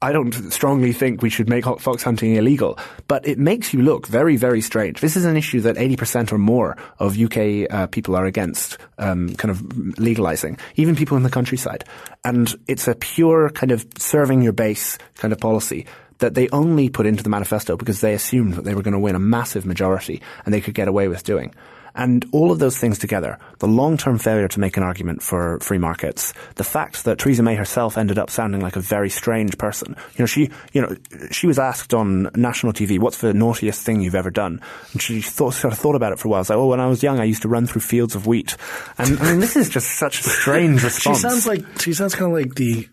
[0.00, 2.76] I don't strongly think we should make fox hunting illegal,
[3.06, 5.00] but it makes you look very, very strange.
[5.00, 9.28] This is an issue that 80% or more of UK uh, people are against um,
[9.36, 11.84] kind of legalizing, even people in the countryside.
[12.24, 15.86] And it's a pure kind of serving your base kind of policy
[16.22, 18.98] that they only put into the manifesto because they assumed that they were going to
[18.98, 21.54] win a massive majority and they could get away with doing.
[21.94, 25.78] And all of those things together, the long-term failure to make an argument for free
[25.78, 29.94] markets, the fact that Theresa May herself ended up sounding like a very strange person.
[30.16, 30.96] You know, she, you know,
[31.30, 34.60] she was asked on national TV, what's the naughtiest thing you've ever done?
[34.92, 36.40] And she thought, sort of thought about it for a while.
[36.40, 38.56] It's like, oh, when I was young, I used to run through fields of wheat.
[38.98, 41.18] And I mean, this is just such a strange response.
[41.18, 42.88] she sounds like, she sounds kind of like the,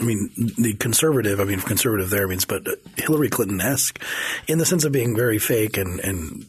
[0.00, 4.02] I mean, the conservative, I mean, conservative there means, but Hillary Clinton-esque
[4.48, 6.46] in the sense of being very fake and, and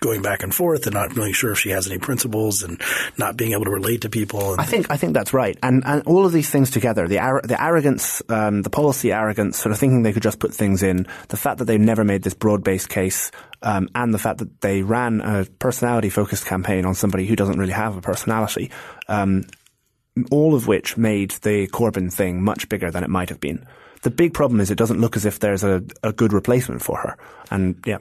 [0.00, 2.80] going back and forth and not really sure if she has any principles and
[3.16, 4.56] not being able to relate to people.
[4.58, 7.42] I think I think that's right, and and all of these things together, the ar-
[7.42, 11.06] the arrogance, um, the policy arrogance, sort of thinking they could just put things in,
[11.28, 13.30] the fact that they never made this broad based case.
[13.60, 17.58] Um, and the fact that they ran a personality focused campaign on somebody who doesn't
[17.58, 18.70] really have a personality,
[19.08, 19.46] um,
[20.30, 23.66] all of which made the Corbyn thing much bigger than it might have been.
[24.02, 26.98] The big problem is it doesn't look as if there's a, a good replacement for
[26.98, 27.16] her.
[27.50, 27.98] And yeah.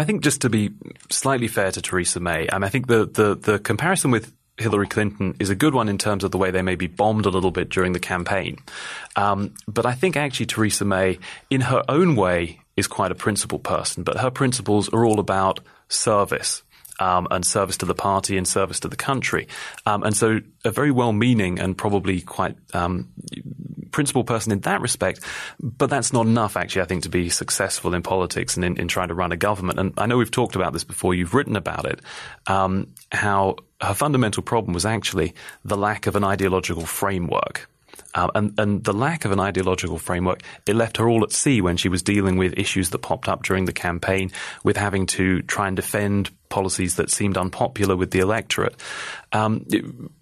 [0.00, 0.70] I, think just to be
[1.10, 5.50] slightly fair to Theresa May, I think the, the, the comparison with Hillary Clinton is
[5.50, 7.70] a good one in terms of the way they may be bombed a little bit
[7.70, 8.58] during the campaign.
[9.16, 11.18] Um, but I think actually Theresa May,
[11.50, 15.60] in her own way, is quite a principled person, but her principles are all about
[15.88, 16.62] service.
[17.00, 19.48] Um, and service to the party and service to the country.
[19.84, 23.08] Um, and so a very well-meaning and probably quite um,
[23.90, 25.20] principled person in that respect,
[25.58, 28.86] but that's not enough, actually, I think, to be successful in politics and in, in
[28.86, 29.80] trying to run a government.
[29.80, 32.00] And I know we've talked about this before, you've written about it,
[32.46, 37.68] um, how her fundamental problem was actually the lack of an ideological framework.
[38.14, 41.60] Uh, and, and the lack of an ideological framework, it left her all at sea
[41.60, 44.30] when she was dealing with issues that popped up during the campaign,
[44.62, 48.76] with having to try and defend policies that seemed unpopular with the electorate.
[49.32, 49.66] Um,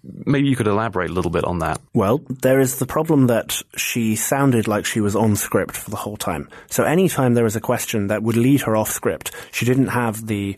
[0.03, 1.79] maybe you could elaborate a little bit on that.
[1.93, 6.01] Well, there is the problem that she sounded like she was on script for the
[6.03, 6.49] whole time.
[6.71, 10.25] So anytime there was a question that would lead her off script, she didn't have
[10.25, 10.57] the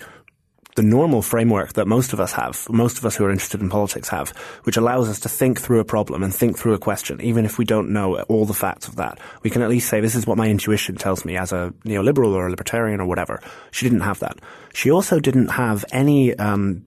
[0.75, 3.69] the normal framework that most of us have, most of us who are interested in
[3.69, 4.29] politics have,
[4.63, 7.57] which allows us to think through a problem and think through a question, even if
[7.57, 9.17] we don't know all the facts of that.
[9.41, 12.33] We can at least say, this is what my intuition tells me as a neoliberal
[12.33, 13.41] or a libertarian or whatever.
[13.71, 14.37] She didn't have that.
[14.73, 16.85] She also didn't have any, um,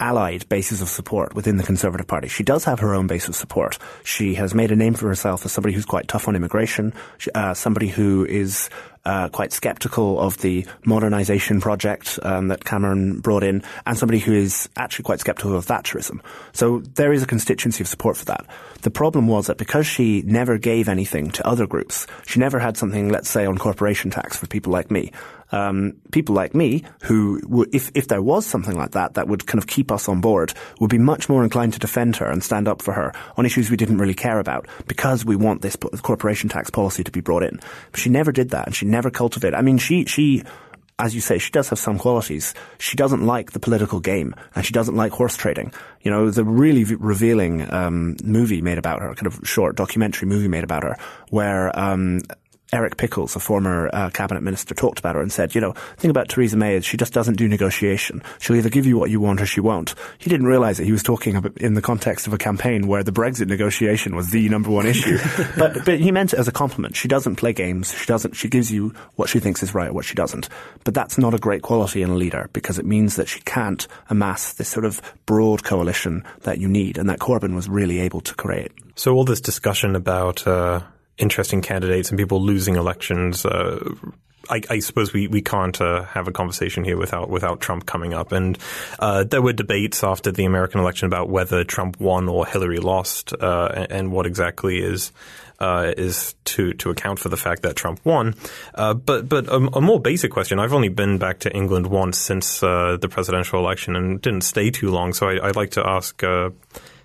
[0.00, 2.28] allied bases of support within the Conservative Party.
[2.28, 3.78] She does have her own base of support.
[4.02, 6.92] She has made a name for herself as somebody who's quite tough on immigration,
[7.34, 8.68] uh, somebody who is
[9.04, 14.32] uh, quite skeptical of the modernisation project um, that Cameron brought in, and somebody who
[14.32, 16.20] is actually quite skeptical of Thatcherism.
[16.52, 18.46] So there is a constituency of support for that.
[18.82, 22.76] The problem was that because she never gave anything to other groups, she never had
[22.76, 25.12] something, let's say, on corporation tax for people like me.
[25.52, 29.62] Um, people like me, who, if if there was something like that that would kind
[29.62, 32.66] of keep us on board, would be much more inclined to defend her and stand
[32.66, 36.48] up for her on issues we didn't really care about because we want this corporation
[36.48, 37.60] tax policy to be brought in.
[37.90, 39.54] But she never did that, and she never cultivated.
[39.54, 40.42] I mean, she she
[40.98, 42.54] as you say, she does have some qualities.
[42.78, 45.72] She doesn't like the political game, and she doesn't like horse trading.
[46.02, 50.48] You know, the really revealing um, movie made about her, kind of short documentary movie
[50.48, 50.96] made about her,
[51.30, 52.20] where um,
[52.74, 55.96] Eric Pickles, a former uh, cabinet minister, talked about her and said, you know, the
[55.96, 58.20] thing about Theresa May is she just doesn't do negotiation.
[58.40, 59.94] She'll either give you what you want or she won't.
[60.18, 63.12] He didn't realize that he was talking in the context of a campaign where the
[63.12, 65.18] Brexit negotiation was the number one issue.
[65.56, 66.96] but, but he meant it as a compliment.
[66.96, 67.94] She doesn't play games.
[67.96, 70.48] She doesn't, she gives you what she thinks is right or what she doesn't.
[70.82, 73.86] But that's not a great quality in a leader because it means that she can't
[74.10, 78.20] amass this sort of broad coalition that you need and that Corbyn was really able
[78.22, 78.72] to create.
[78.96, 80.82] So all this discussion about, uh
[81.18, 83.44] interesting candidates and people losing elections.
[83.44, 83.94] Uh,
[84.48, 88.14] I, I, suppose we, we can't uh, have a conversation here without without Trump coming
[88.14, 88.32] up.
[88.32, 88.58] And
[88.98, 93.32] uh, there were debates after the American election about whether Trump won or Hillary lost,
[93.32, 95.12] uh, and, and, what exactly is
[95.60, 98.34] uh, is to to account for the fact that Trump won.
[98.74, 100.58] Uh, but but a, a, more basic question.
[100.58, 104.70] I've only been back to England once since uh, the presidential election and didn't stay
[104.70, 105.12] too long.
[105.12, 106.22] So I, would like to ask.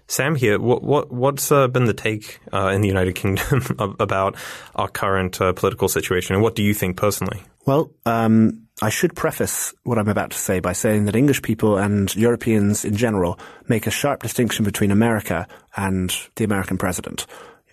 [0.09, 3.63] Sam here, what, what what's uh, been the take uh, in the United Kingdom
[3.99, 4.35] about
[4.75, 7.43] our current uh, political situation, and what do you think personally?
[7.67, 11.77] Well, um, I should preface what I'm about to say by saying that English people
[11.77, 15.47] and Europeans in general make a sharp distinction between America
[15.77, 17.27] and the American president.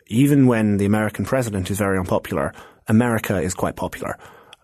[0.09, 2.53] Even when the American president is very unpopular,
[2.87, 4.19] America is quite popular.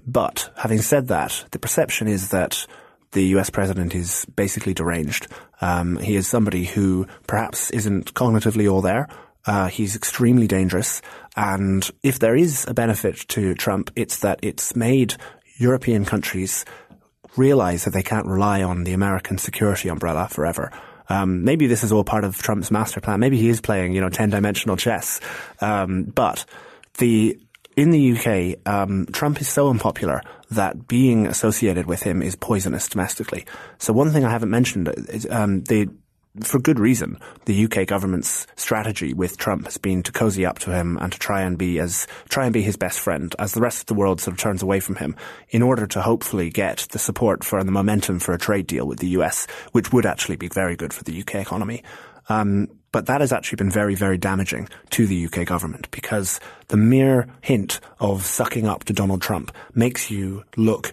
[0.06, 2.66] But having said that, the perception is that
[3.12, 5.28] the US president is basically deranged.
[5.60, 9.08] Um, he is somebody who perhaps isn't cognitively all there.
[9.46, 11.02] Uh, he's extremely dangerous.
[11.36, 15.14] And if there is a benefit to Trump, it's that it's made
[15.56, 16.64] European countries
[17.36, 20.70] realize that they can't rely on the American security umbrella forever.
[21.08, 23.20] Um, maybe this is all part of Trump's master plan.
[23.20, 25.20] Maybe he is playing, you know, 10 dimensional chess.
[25.60, 26.44] Um, but
[26.98, 27.38] the
[27.76, 30.22] in the UK, um, Trump is so unpopular
[30.54, 33.44] that being associated with him is poisonous domestically.
[33.78, 35.88] So one thing I haven't mentioned is um, the
[36.40, 40.70] for good reason, the UK government's strategy with Trump has been to cozy up to
[40.70, 43.60] him and to try and be as try and be his best friend as the
[43.60, 45.14] rest of the world sort of turns away from him
[45.50, 48.86] in order to hopefully get the support for and the momentum for a trade deal
[48.86, 51.82] with the US, which would actually be very good for the UK economy.
[52.28, 56.76] Um, but that has actually been very, very damaging to the UK government because the
[56.76, 60.92] mere hint of sucking up to Donald Trump makes you look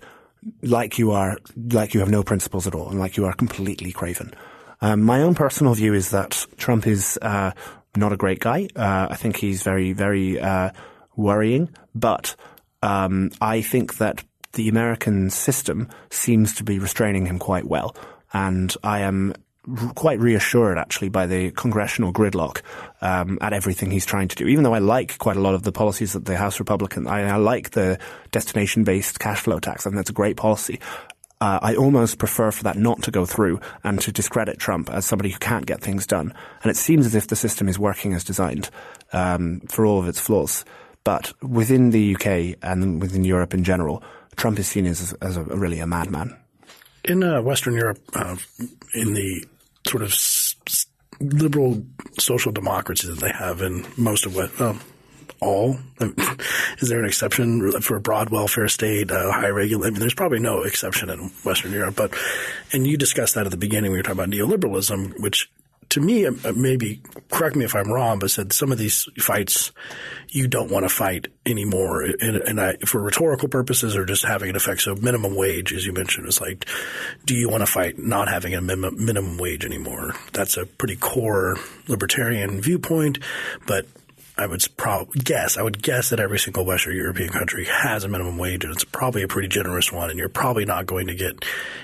[0.61, 1.37] like you are,
[1.71, 4.33] like you have no principles at all and like you are completely craven.
[4.81, 7.51] Um, my own personal view is that Trump is uh,
[7.97, 8.69] not a great guy.
[8.75, 10.71] Uh, I think he's very, very uh,
[11.17, 12.35] worrying, but
[12.81, 14.23] um, I think that
[14.53, 17.95] the American system seems to be restraining him quite well.
[18.31, 19.33] And I am
[19.95, 22.61] quite reassured actually by the congressional gridlock
[23.01, 24.47] um, at everything he's trying to do.
[24.47, 27.29] Even though I like quite a lot of the policies that the House Republican, I,
[27.29, 27.99] I like the
[28.31, 29.85] destination-based cash flow tax.
[29.85, 30.79] I think that's a great policy.
[31.41, 35.05] Uh, I almost prefer for that not to go through and to discredit Trump as
[35.05, 36.33] somebody who can't get things done.
[36.63, 38.69] And it seems as if the system is working as designed
[39.13, 40.65] um, for all of its flaws.
[41.05, 44.03] But within the UK and within Europe in general,
[44.35, 46.35] Trump is seen as, as a, really a madman.
[47.05, 48.35] In uh, Western Europe, uh,
[48.93, 49.45] in the
[49.87, 50.55] sort of s-
[51.19, 51.83] liberal
[52.17, 54.77] social democracy that they have in most of what, well,
[55.41, 55.77] all?
[56.79, 59.87] Is there an exception for a broad welfare state, uh, high regulation?
[59.87, 62.13] I mean, there's probably no exception in Western Europe, but,
[62.73, 63.91] and you discussed that at the beginning.
[63.91, 65.49] We were talking about neoliberalism, which
[65.89, 69.71] to me, uh, maybe correct me if I'm wrong, but said some of these fights
[70.29, 74.49] you don't want to fight anymore, and, and I, for rhetorical purposes or just having
[74.49, 74.81] an effect.
[74.81, 76.67] So minimum wage, as you mentioned, is like,
[77.25, 80.13] do you want to fight not having a minimum, minimum wage anymore?
[80.33, 83.19] That's a pretty core libertarian viewpoint,
[83.65, 83.87] but
[84.39, 84.63] I would
[85.21, 88.71] guess, I would guess that every single Western European country has a minimum wage and
[88.71, 91.43] it's probably a pretty generous one and you're probably not going to get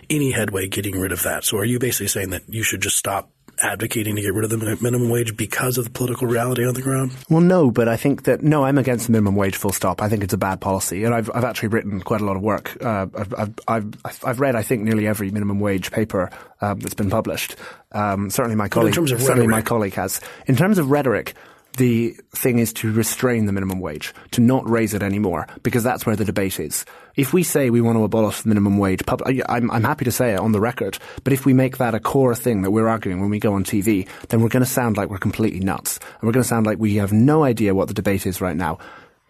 [0.09, 1.43] any headway getting rid of that.
[1.43, 3.29] So are you basically saying that you should just stop
[3.59, 6.81] advocating to get rid of the minimum wage because of the political reality on the
[6.81, 7.11] ground?
[7.29, 9.55] Well, no, but I think that no, I'm against the minimum wage.
[9.55, 10.01] Full stop.
[10.01, 12.41] I think it's a bad policy, and I've I've actually written quite a lot of
[12.41, 12.77] work.
[12.83, 16.29] Uh, I've, I've I've read I think nearly every minimum wage paper
[16.61, 17.55] uh, that's been published.
[17.91, 19.49] Um, certainly my colleague, certainly rhetoric.
[19.49, 20.19] my colleague has.
[20.47, 21.33] In terms of rhetoric,
[21.75, 26.05] the thing is to restrain the minimum wage, to not raise it anymore, because that's
[26.05, 26.85] where the debate is.
[27.15, 30.11] If we say we want to abolish the minimum wage, pub- I'm, I'm happy to
[30.11, 32.87] say it on the record, but if we make that a core thing that we're
[32.87, 35.97] arguing when we go on TV, then we're going to sound like we're completely nuts.
[35.97, 38.57] And we're going to sound like we have no idea what the debate is right
[38.57, 38.79] now.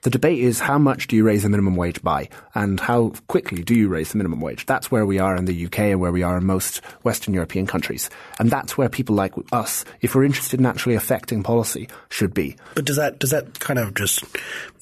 [0.05, 3.63] The debate is how much do you raise the minimum wage by and how quickly
[3.63, 4.67] do you raise the minimum wage?
[4.67, 7.65] That's where we are in the UK and where we are in most Western European
[7.65, 8.11] countries.
[8.37, 12.55] And that's where people like us, if we're interested in actually affecting policy, should be.
[12.75, 14.23] But does that, does that kind of just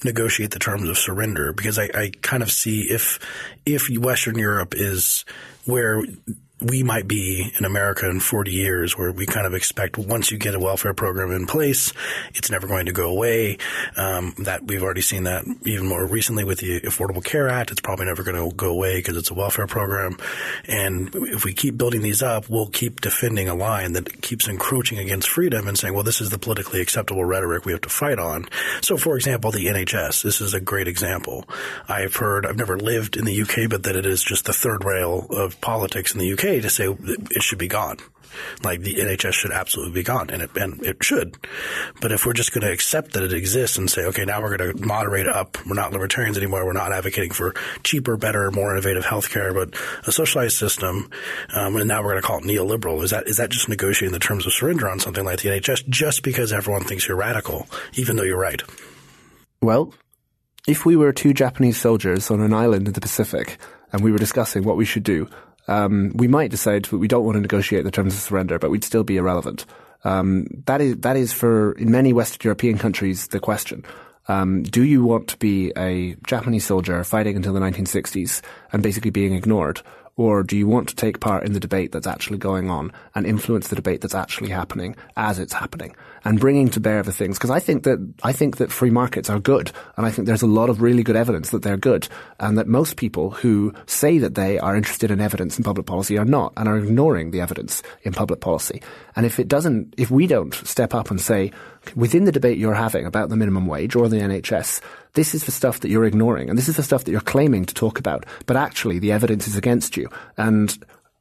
[0.03, 1.53] negotiate the terms of surrender?
[1.53, 3.17] Because I, I kind of see if,
[3.65, 5.23] if Western Europe is
[5.63, 6.03] where
[6.63, 10.37] we might be in America in 40 years where we kind of expect once you
[10.37, 11.93] get a welfare program in place,
[12.35, 13.57] it's never going to go away.
[13.97, 17.71] Um, that we've already seen that even more recently with the Affordable Care Act.
[17.71, 20.17] It's probably never going to go away because it's a welfare program.
[20.67, 24.99] And if we keep building these up, we'll keep defending a line that keeps encroaching
[24.99, 28.19] against freedom and saying, well, this is the politically acceptable rhetoric we have to fight
[28.19, 28.47] on.
[28.81, 31.45] So, for example, the NHS, this is a great example.
[31.87, 34.85] I've heard, I've never lived in the UK, but that it is just the third
[34.85, 37.97] rail of politics in the UK to say it should be gone.
[38.63, 41.37] Like the NHS should absolutely be gone, and it and it should.
[42.01, 44.57] But if we're just going to accept that it exists and say, okay, now we're
[44.57, 45.57] going to moderate it up.
[45.67, 46.65] We're not libertarians anymore.
[46.65, 51.09] We're not advocating for cheaper, better, more innovative healthcare, but a socialized system.
[51.53, 53.03] Um, and now we're going to call it neoliberal.
[53.03, 55.87] Is that is that just negotiating the terms of surrender on something like the NHS
[55.89, 58.61] just because everyone thinks you're radical, even though you're right?
[59.61, 59.93] Well,
[60.67, 63.57] if we were two Japanese soldiers on an island in the Pacific
[63.91, 65.29] and we were discussing what we should do,
[65.67, 68.83] um, we might decide we don't want to negotiate the terms of surrender, but we'd
[68.83, 69.65] still be irrelevant.
[70.03, 73.85] Um, that is that is for in many Western European countries the question.
[74.27, 78.41] Um, do you want to be a Japanese soldier fighting until the 1960s
[78.71, 79.81] and basically being ignored,
[80.15, 83.25] or do you want to take part in the debate that's actually going on and
[83.25, 87.37] influence the debate that's actually happening as it's happening and bringing to bear the things?
[87.37, 89.71] Because I think that, I think that free markets are good.
[89.97, 92.07] And I think there's a lot of really good evidence that they're good
[92.39, 96.17] and that most people who say that they are interested in evidence in public policy
[96.17, 98.81] are not and are ignoring the evidence in public policy.
[99.15, 101.51] And if it doesn't, if we don't step up and say,
[101.95, 104.79] within the debate you're having about the minimum wage or the NHS,
[105.13, 107.65] this is the stuff that you're ignoring and this is the stuff that you're claiming
[107.65, 110.09] to talk about, but actually the evidence is against you.
[110.37, 110.75] And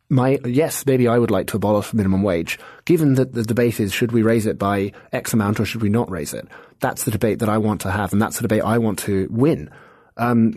[0.08, 2.58] my yes, maybe I would like to abolish minimum wage.
[2.84, 5.88] Given that the debate is should we raise it by X amount or should we
[5.88, 6.46] not raise it?
[6.80, 9.28] That's the debate that I want to have, and that's the debate I want to
[9.30, 9.70] win.
[10.16, 10.54] Um,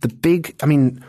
[0.00, 1.04] the big, I mean,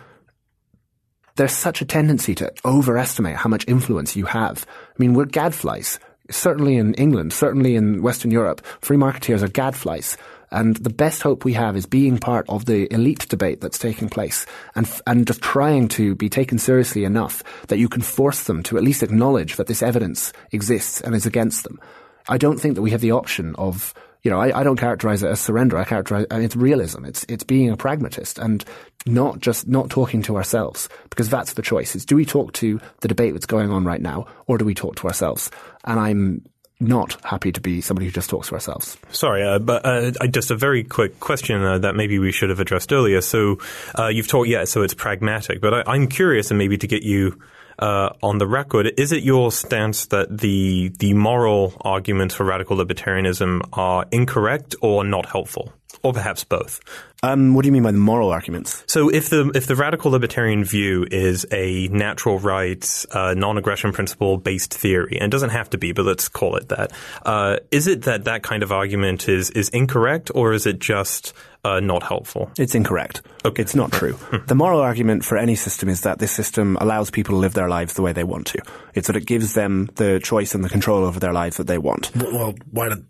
[1.35, 4.65] there's such a tendency to overestimate how much influence you have.
[4.69, 5.97] I mean, we're gadflies.
[6.29, 10.17] Certainly in England, certainly in Western Europe, free marketeers are gadflies.
[10.51, 14.09] And the best hope we have is being part of the elite debate that's taking
[14.09, 14.45] place
[14.75, 18.77] and, and just trying to be taken seriously enough that you can force them to
[18.77, 21.79] at least acknowledge that this evidence exists and is against them.
[22.27, 23.93] I don't think that we have the option of
[24.23, 25.77] you know, I, I, don't characterize it as surrender.
[25.77, 27.05] I characterize I mean, it's realism.
[27.05, 28.63] It's it's being a pragmatist and
[29.07, 31.95] not just not talking to ourselves because that's the choice.
[31.95, 34.75] Is do we talk to the debate that's going on right now, or do we
[34.75, 35.49] talk to ourselves?
[35.85, 36.45] And I'm
[36.81, 38.97] not happy to be somebody who just talks to ourselves.
[39.11, 42.59] Sorry, uh, but uh, just a very quick question uh, that maybe we should have
[42.59, 43.21] addressed earlier.
[43.21, 43.59] So
[43.97, 47.03] uh, you've talked, yeah, so it's pragmatic, but I, am curious, and maybe to get
[47.03, 47.39] you
[47.79, 52.77] uh, on the record, is it your stance that the the moral arguments for radical
[52.77, 55.73] libertarianism are incorrect or not helpful,
[56.03, 56.79] or perhaps both?
[57.23, 58.83] Um, what do you mean by the moral arguments?
[58.87, 64.37] So, if the if the radical libertarian view is a natural rights, uh, non-aggression principle
[64.37, 66.91] based theory, and it doesn't have to be, but let's call it that,
[67.23, 71.33] uh, is it that that kind of argument is is incorrect, or is it just
[71.63, 72.51] uh, not helpful?
[72.57, 73.21] It's incorrect.
[73.45, 73.61] Okay.
[73.61, 74.17] It's not true.
[74.31, 74.45] Hmm.
[74.47, 77.67] the moral argument for any system is that this system allows people to live their
[77.67, 78.61] lives the way they want to.
[78.93, 81.77] It's that it gives them the choice and the control over their lives that they
[81.77, 82.15] want.
[82.15, 83.05] Well, why did?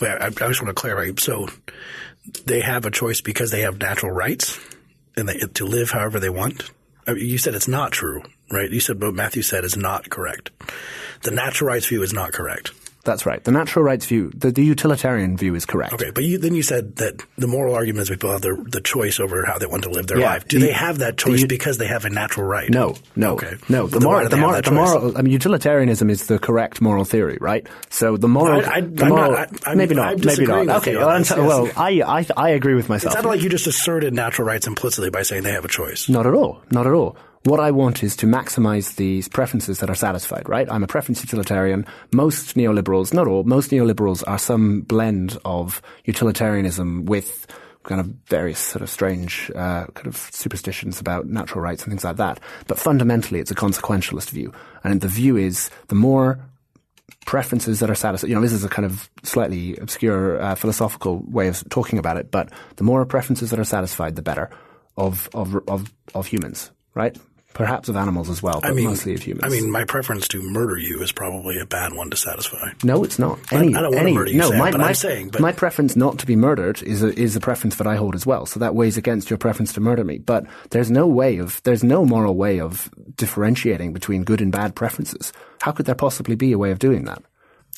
[0.00, 1.12] Wait, I, I just want to clarify.
[1.18, 1.48] So
[2.46, 4.58] they have a choice because they have natural rights
[5.16, 6.70] and they, to live however they want.
[7.06, 8.70] I mean, you said it's not true, right?
[8.70, 10.50] You said what Matthew said is not correct.
[11.22, 12.72] The natural rights view is not correct.
[13.04, 13.42] That's right.
[13.44, 15.92] The natural rights view, the, the utilitarian view is correct.
[15.92, 18.80] Okay, but you, then you said that the moral argument is people have the, the
[18.80, 20.48] choice over how they want to live their yeah, life.
[20.48, 22.70] Do the, they have that choice the, because they have a natural right?
[22.70, 23.56] No, no, okay.
[23.68, 23.86] no.
[23.86, 27.66] The, moral, the, moral, the moral, I mean, utilitarianism is the correct moral theory, right?
[27.90, 30.68] So the moral, I, I, the moral not, I, maybe not, maybe not.
[30.68, 31.76] Okay, well, yes, well yes.
[31.76, 33.14] I, I, I agree with myself.
[33.14, 36.08] It's not like you just asserted natural rights implicitly by saying they have a choice.
[36.08, 36.62] Not at all.
[36.70, 37.16] Not at all.
[37.44, 40.66] What I want is to maximize these preferences that are satisfied, right?
[40.70, 41.84] I'm a preference utilitarian.
[42.10, 47.46] Most neoliberals, not all, most neoliberals are some blend of utilitarianism with
[47.82, 52.02] kind of various sort of strange uh, kind of superstitions about natural rights and things
[52.02, 52.40] like that.
[52.66, 54.50] But fundamentally, it's a consequentialist view.
[54.82, 56.38] And the view is the more
[57.26, 58.30] preferences that are satisfied.
[58.30, 62.16] You know, this is a kind of slightly obscure uh, philosophical way of talking about
[62.16, 64.48] it, but the more preferences that are satisfied, the better
[64.96, 67.18] of of of, of humans, right?
[67.54, 69.44] Perhaps of animals as well, but I mean, mostly of humans.
[69.44, 72.72] I mean, my preference to murder you is probably a bad one to satisfy.
[72.82, 73.38] No, it's not.
[73.52, 75.28] Any, I, I don't any, want to murder you, no, Sam, my, but my, saying,
[75.28, 78.16] but my preference not to be murdered is a, is a preference that I hold
[78.16, 78.44] as well.
[78.44, 80.18] So that weighs against your preference to murder me.
[80.18, 84.74] But there's no way of, there's no moral way of differentiating between good and bad
[84.74, 85.32] preferences.
[85.60, 87.22] How could there possibly be a way of doing that?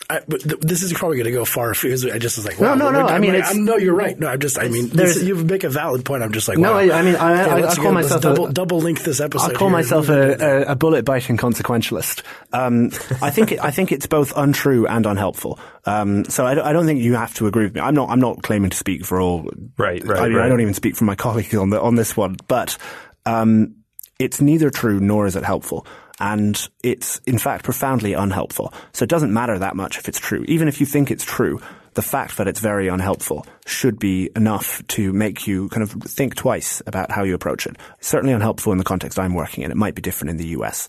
[0.08, 2.06] I, th- this is probably going to go far afield.
[2.10, 3.08] I just was like, wow, no, no, no.
[3.08, 4.16] I mean, like, no, you're right.
[4.18, 6.22] No, I'm just, I mean, this, you make a valid point.
[6.22, 6.78] I'm just like, no, wow.
[6.78, 9.50] I, I mean, I, I, I call myself double, a, double link this episode.
[9.50, 9.76] I call here.
[9.76, 12.22] myself a, a, a bullet biting consequentialist.
[12.52, 12.90] Um,
[13.20, 15.58] I think it, I think it's both untrue and unhelpful.
[15.86, 17.80] Um, so I, I, don't think you have to agree with me.
[17.80, 19.50] I'm not I'm not claiming to speak for all.
[19.76, 20.20] Right, right.
[20.20, 20.46] I mean, right.
[20.46, 22.76] I don't even speak for my colleagues on the on this one, but
[23.24, 23.76] um,
[24.18, 25.86] it's neither true nor is it helpful
[26.18, 28.72] and it's in fact profoundly unhelpful.
[28.92, 30.44] So it doesn't matter that much if it's true.
[30.48, 31.60] Even if you think it's true,
[31.94, 36.34] the fact that it's very unhelpful should be enough to make you kind of think
[36.34, 37.76] twice about how you approach it.
[38.00, 39.70] Certainly unhelpful in the context I'm working in.
[39.70, 40.88] It might be different in the US.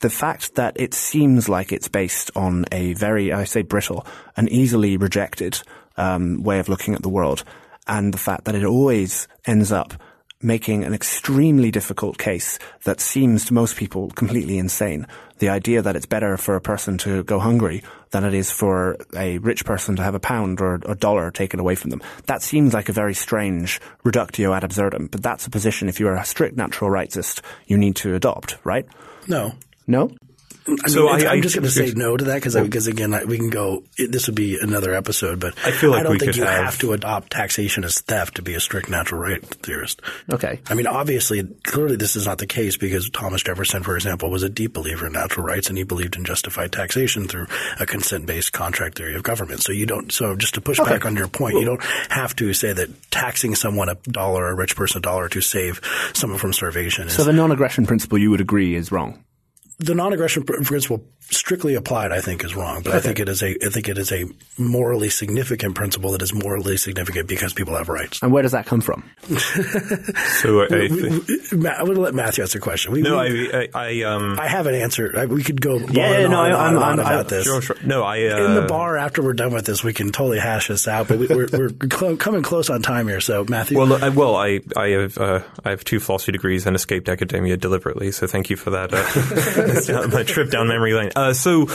[0.00, 4.06] the fact that it seems like it's based on a very, I say brittle,
[4.36, 5.60] an easily rejected
[5.96, 7.44] um, way of looking at the world,
[7.86, 9.94] and the fact that it always ends up
[10.42, 15.06] making an extremely difficult case that seems to most people completely insane.
[15.38, 18.96] The idea that it's better for a person to go hungry than it is for
[19.14, 22.02] a rich person to have a pound or a dollar taken away from them.
[22.26, 26.14] That seems like a very strange reductio ad absurdum, but that's a position if you're
[26.14, 28.86] a strict natural rightsist you need to adopt, right?
[29.28, 29.52] No.
[29.86, 30.10] No?
[30.84, 32.86] I So mean, I- I'm I- just going to say no to that because because
[32.86, 33.84] again I, we can go.
[33.98, 36.44] It, this would be another episode, but I feel like don't we think could you
[36.44, 40.00] have- have to adopt taxation as theft to be a strict natural right theorist.
[40.32, 40.60] Okay.
[40.68, 44.42] I mean, obviously, clearly, this is not the case because Thomas Jefferson, for example, was
[44.42, 47.46] a deep believer in natural rights and he believed in justified taxation through
[47.78, 49.62] a consent-based contract theory of government.
[49.62, 50.12] So you don't.
[50.12, 53.54] So just to push back on your point, you don't have to say that taxing
[53.54, 55.80] someone a dollar, a rich person a dollar, to save
[56.14, 59.24] someone from starvation is So the non-aggression principle you would agree is wrong.
[59.80, 62.82] The non-aggression principle strictly applied, I think, is wrong.
[62.82, 64.24] But I think it is a, I think it is a
[64.58, 68.20] morally significant principle that is morally significant because people have rights.
[68.22, 69.04] And where does that come from?
[70.40, 70.88] So I,
[71.52, 72.92] Ma- I'm going to let Matthew ask the question.
[72.92, 75.12] We, no, we- I, I, I um, I have an answer.
[75.16, 76.82] I, we could go on Yeah, and no, on and I- on, and I'm- on
[76.82, 77.44] I'm- about I- this.
[77.44, 77.76] sure, sure.
[77.84, 80.68] No, I uh, In the bar after we're done with this, we can totally hash
[80.68, 81.08] this out.
[81.08, 83.20] But we, we're, we're cl- coming close on time here.
[83.20, 86.74] So Matthew, Well, I, well, I I have uh, I have two philosophy degrees and
[86.76, 88.92] escaped academia deliberately, so thank you for that.
[88.92, 91.10] Uh, my trip down memory lane.
[91.20, 91.68] Uh, so,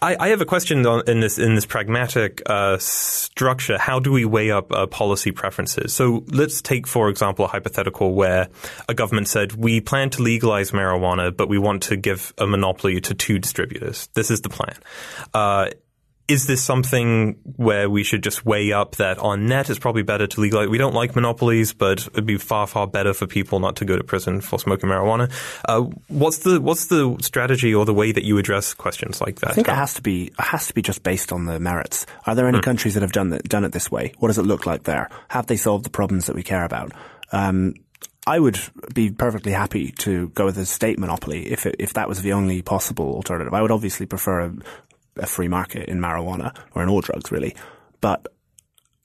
[0.00, 3.76] I, I have a question on, in this in this pragmatic uh, structure.
[3.76, 5.92] How do we weigh up uh, policy preferences?
[5.92, 8.48] So, let's take for example a hypothetical where
[8.88, 13.00] a government said we plan to legalize marijuana, but we want to give a monopoly
[13.02, 14.08] to two distributors.
[14.14, 14.76] This is the plan.
[16.28, 20.26] Is this something where we should just weigh up that on net it's probably better
[20.26, 20.68] to legalize?
[20.68, 23.96] We don't like monopolies, but it'd be far, far better for people not to go
[23.96, 25.32] to prison for smoking marijuana.
[25.66, 29.52] Uh, what's the what's the strategy or the way that you address questions like that?
[29.52, 32.04] I think it has to be it has to be just based on the merits.
[32.26, 34.12] Are there any countries that have done it, done it this way?
[34.18, 35.08] What does it look like there?
[35.28, 36.92] Have they solved the problems that we care about?
[37.32, 37.74] Um,
[38.26, 38.60] I would
[38.92, 42.34] be perfectly happy to go with a state monopoly if it, if that was the
[42.34, 43.54] only possible alternative.
[43.54, 44.54] I would obviously prefer a,
[45.18, 47.54] a free market in marijuana or in all drugs, really,
[48.00, 48.26] but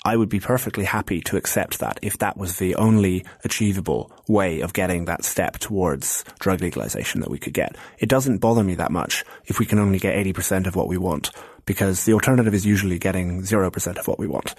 [0.06, 4.60] I would be perfectly happy to accept that if that was the only achievable way
[4.60, 7.78] of getting that step towards drug legalization that we could get.
[8.00, 10.98] It doesn't bother me that much if we can only get 80% of what we
[10.98, 11.32] want,
[11.66, 14.56] because the alternative is usually getting 0% of what we want.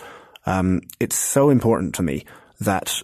[0.47, 2.25] Um, it's so important to me
[2.61, 3.03] that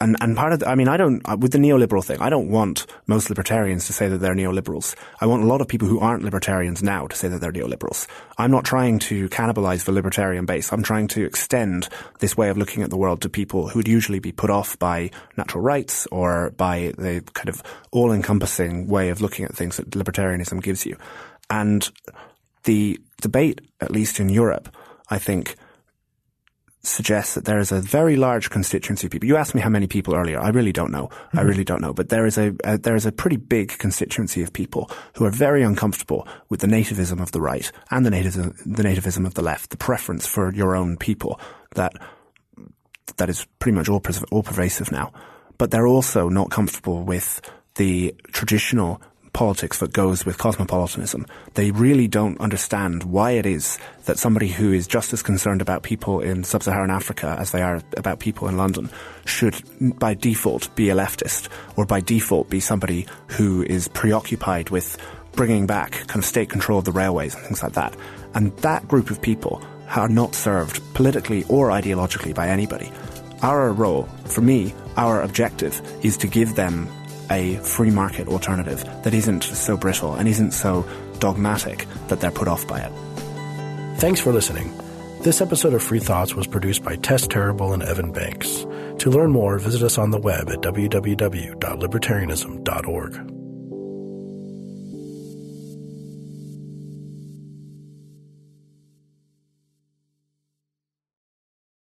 [0.00, 2.30] and and part of the, I mean I don't uh, with the neoliberal thing I
[2.30, 4.94] don't want most libertarians to say that they're neoliberals.
[5.20, 8.06] I want a lot of people who aren't libertarians now to say that they're neoliberals.
[8.38, 10.72] I'm not trying to cannibalize the libertarian base.
[10.72, 11.88] I'm trying to extend
[12.20, 14.78] this way of looking at the world to people who would usually be put off
[14.78, 19.90] by natural rights or by the kind of all-encompassing way of looking at things that
[19.90, 20.96] libertarianism gives you.
[21.50, 21.90] And
[22.64, 24.74] the debate, at least in Europe,
[25.08, 25.56] I think
[26.82, 29.26] suggests that there is a very large constituency of people.
[29.26, 30.40] You asked me how many people earlier.
[30.40, 31.10] I really don't know.
[31.10, 31.48] I mm-hmm.
[31.48, 31.92] really don't know.
[31.92, 35.30] But there is a, a there is a pretty big constituency of people who are
[35.30, 39.42] very uncomfortable with the nativism of the right and the nativism the nativism of the
[39.42, 41.38] left, the preference for your own people
[41.74, 41.92] that
[43.16, 45.12] that is pretty much all all pervasive now.
[45.58, 47.42] But they're also not comfortable with
[47.74, 49.02] the traditional
[49.40, 51.26] politics that goes with cosmopolitanism.
[51.54, 55.82] They really don't understand why it is that somebody who is just as concerned about
[55.82, 58.90] people in sub-Saharan Africa as they are about people in London
[59.24, 59.56] should
[59.98, 64.98] by default be a leftist or by default be somebody who is preoccupied with
[65.32, 67.96] bringing back kind of state control of the railways and things like that.
[68.34, 69.62] And that group of people
[69.96, 72.92] are not served politically or ideologically by anybody.
[73.40, 76.90] Our role, for me, our objective is to give them
[77.30, 80.86] a free market alternative that isn't so brittle and isn't so
[81.18, 82.92] dogmatic that they're put off by it.
[83.98, 84.72] Thanks for listening.
[85.22, 88.64] This episode of Free Thoughts was produced by Tess Terrible and Evan Banks.
[89.00, 93.39] To learn more, visit us on the web at www.libertarianism.org.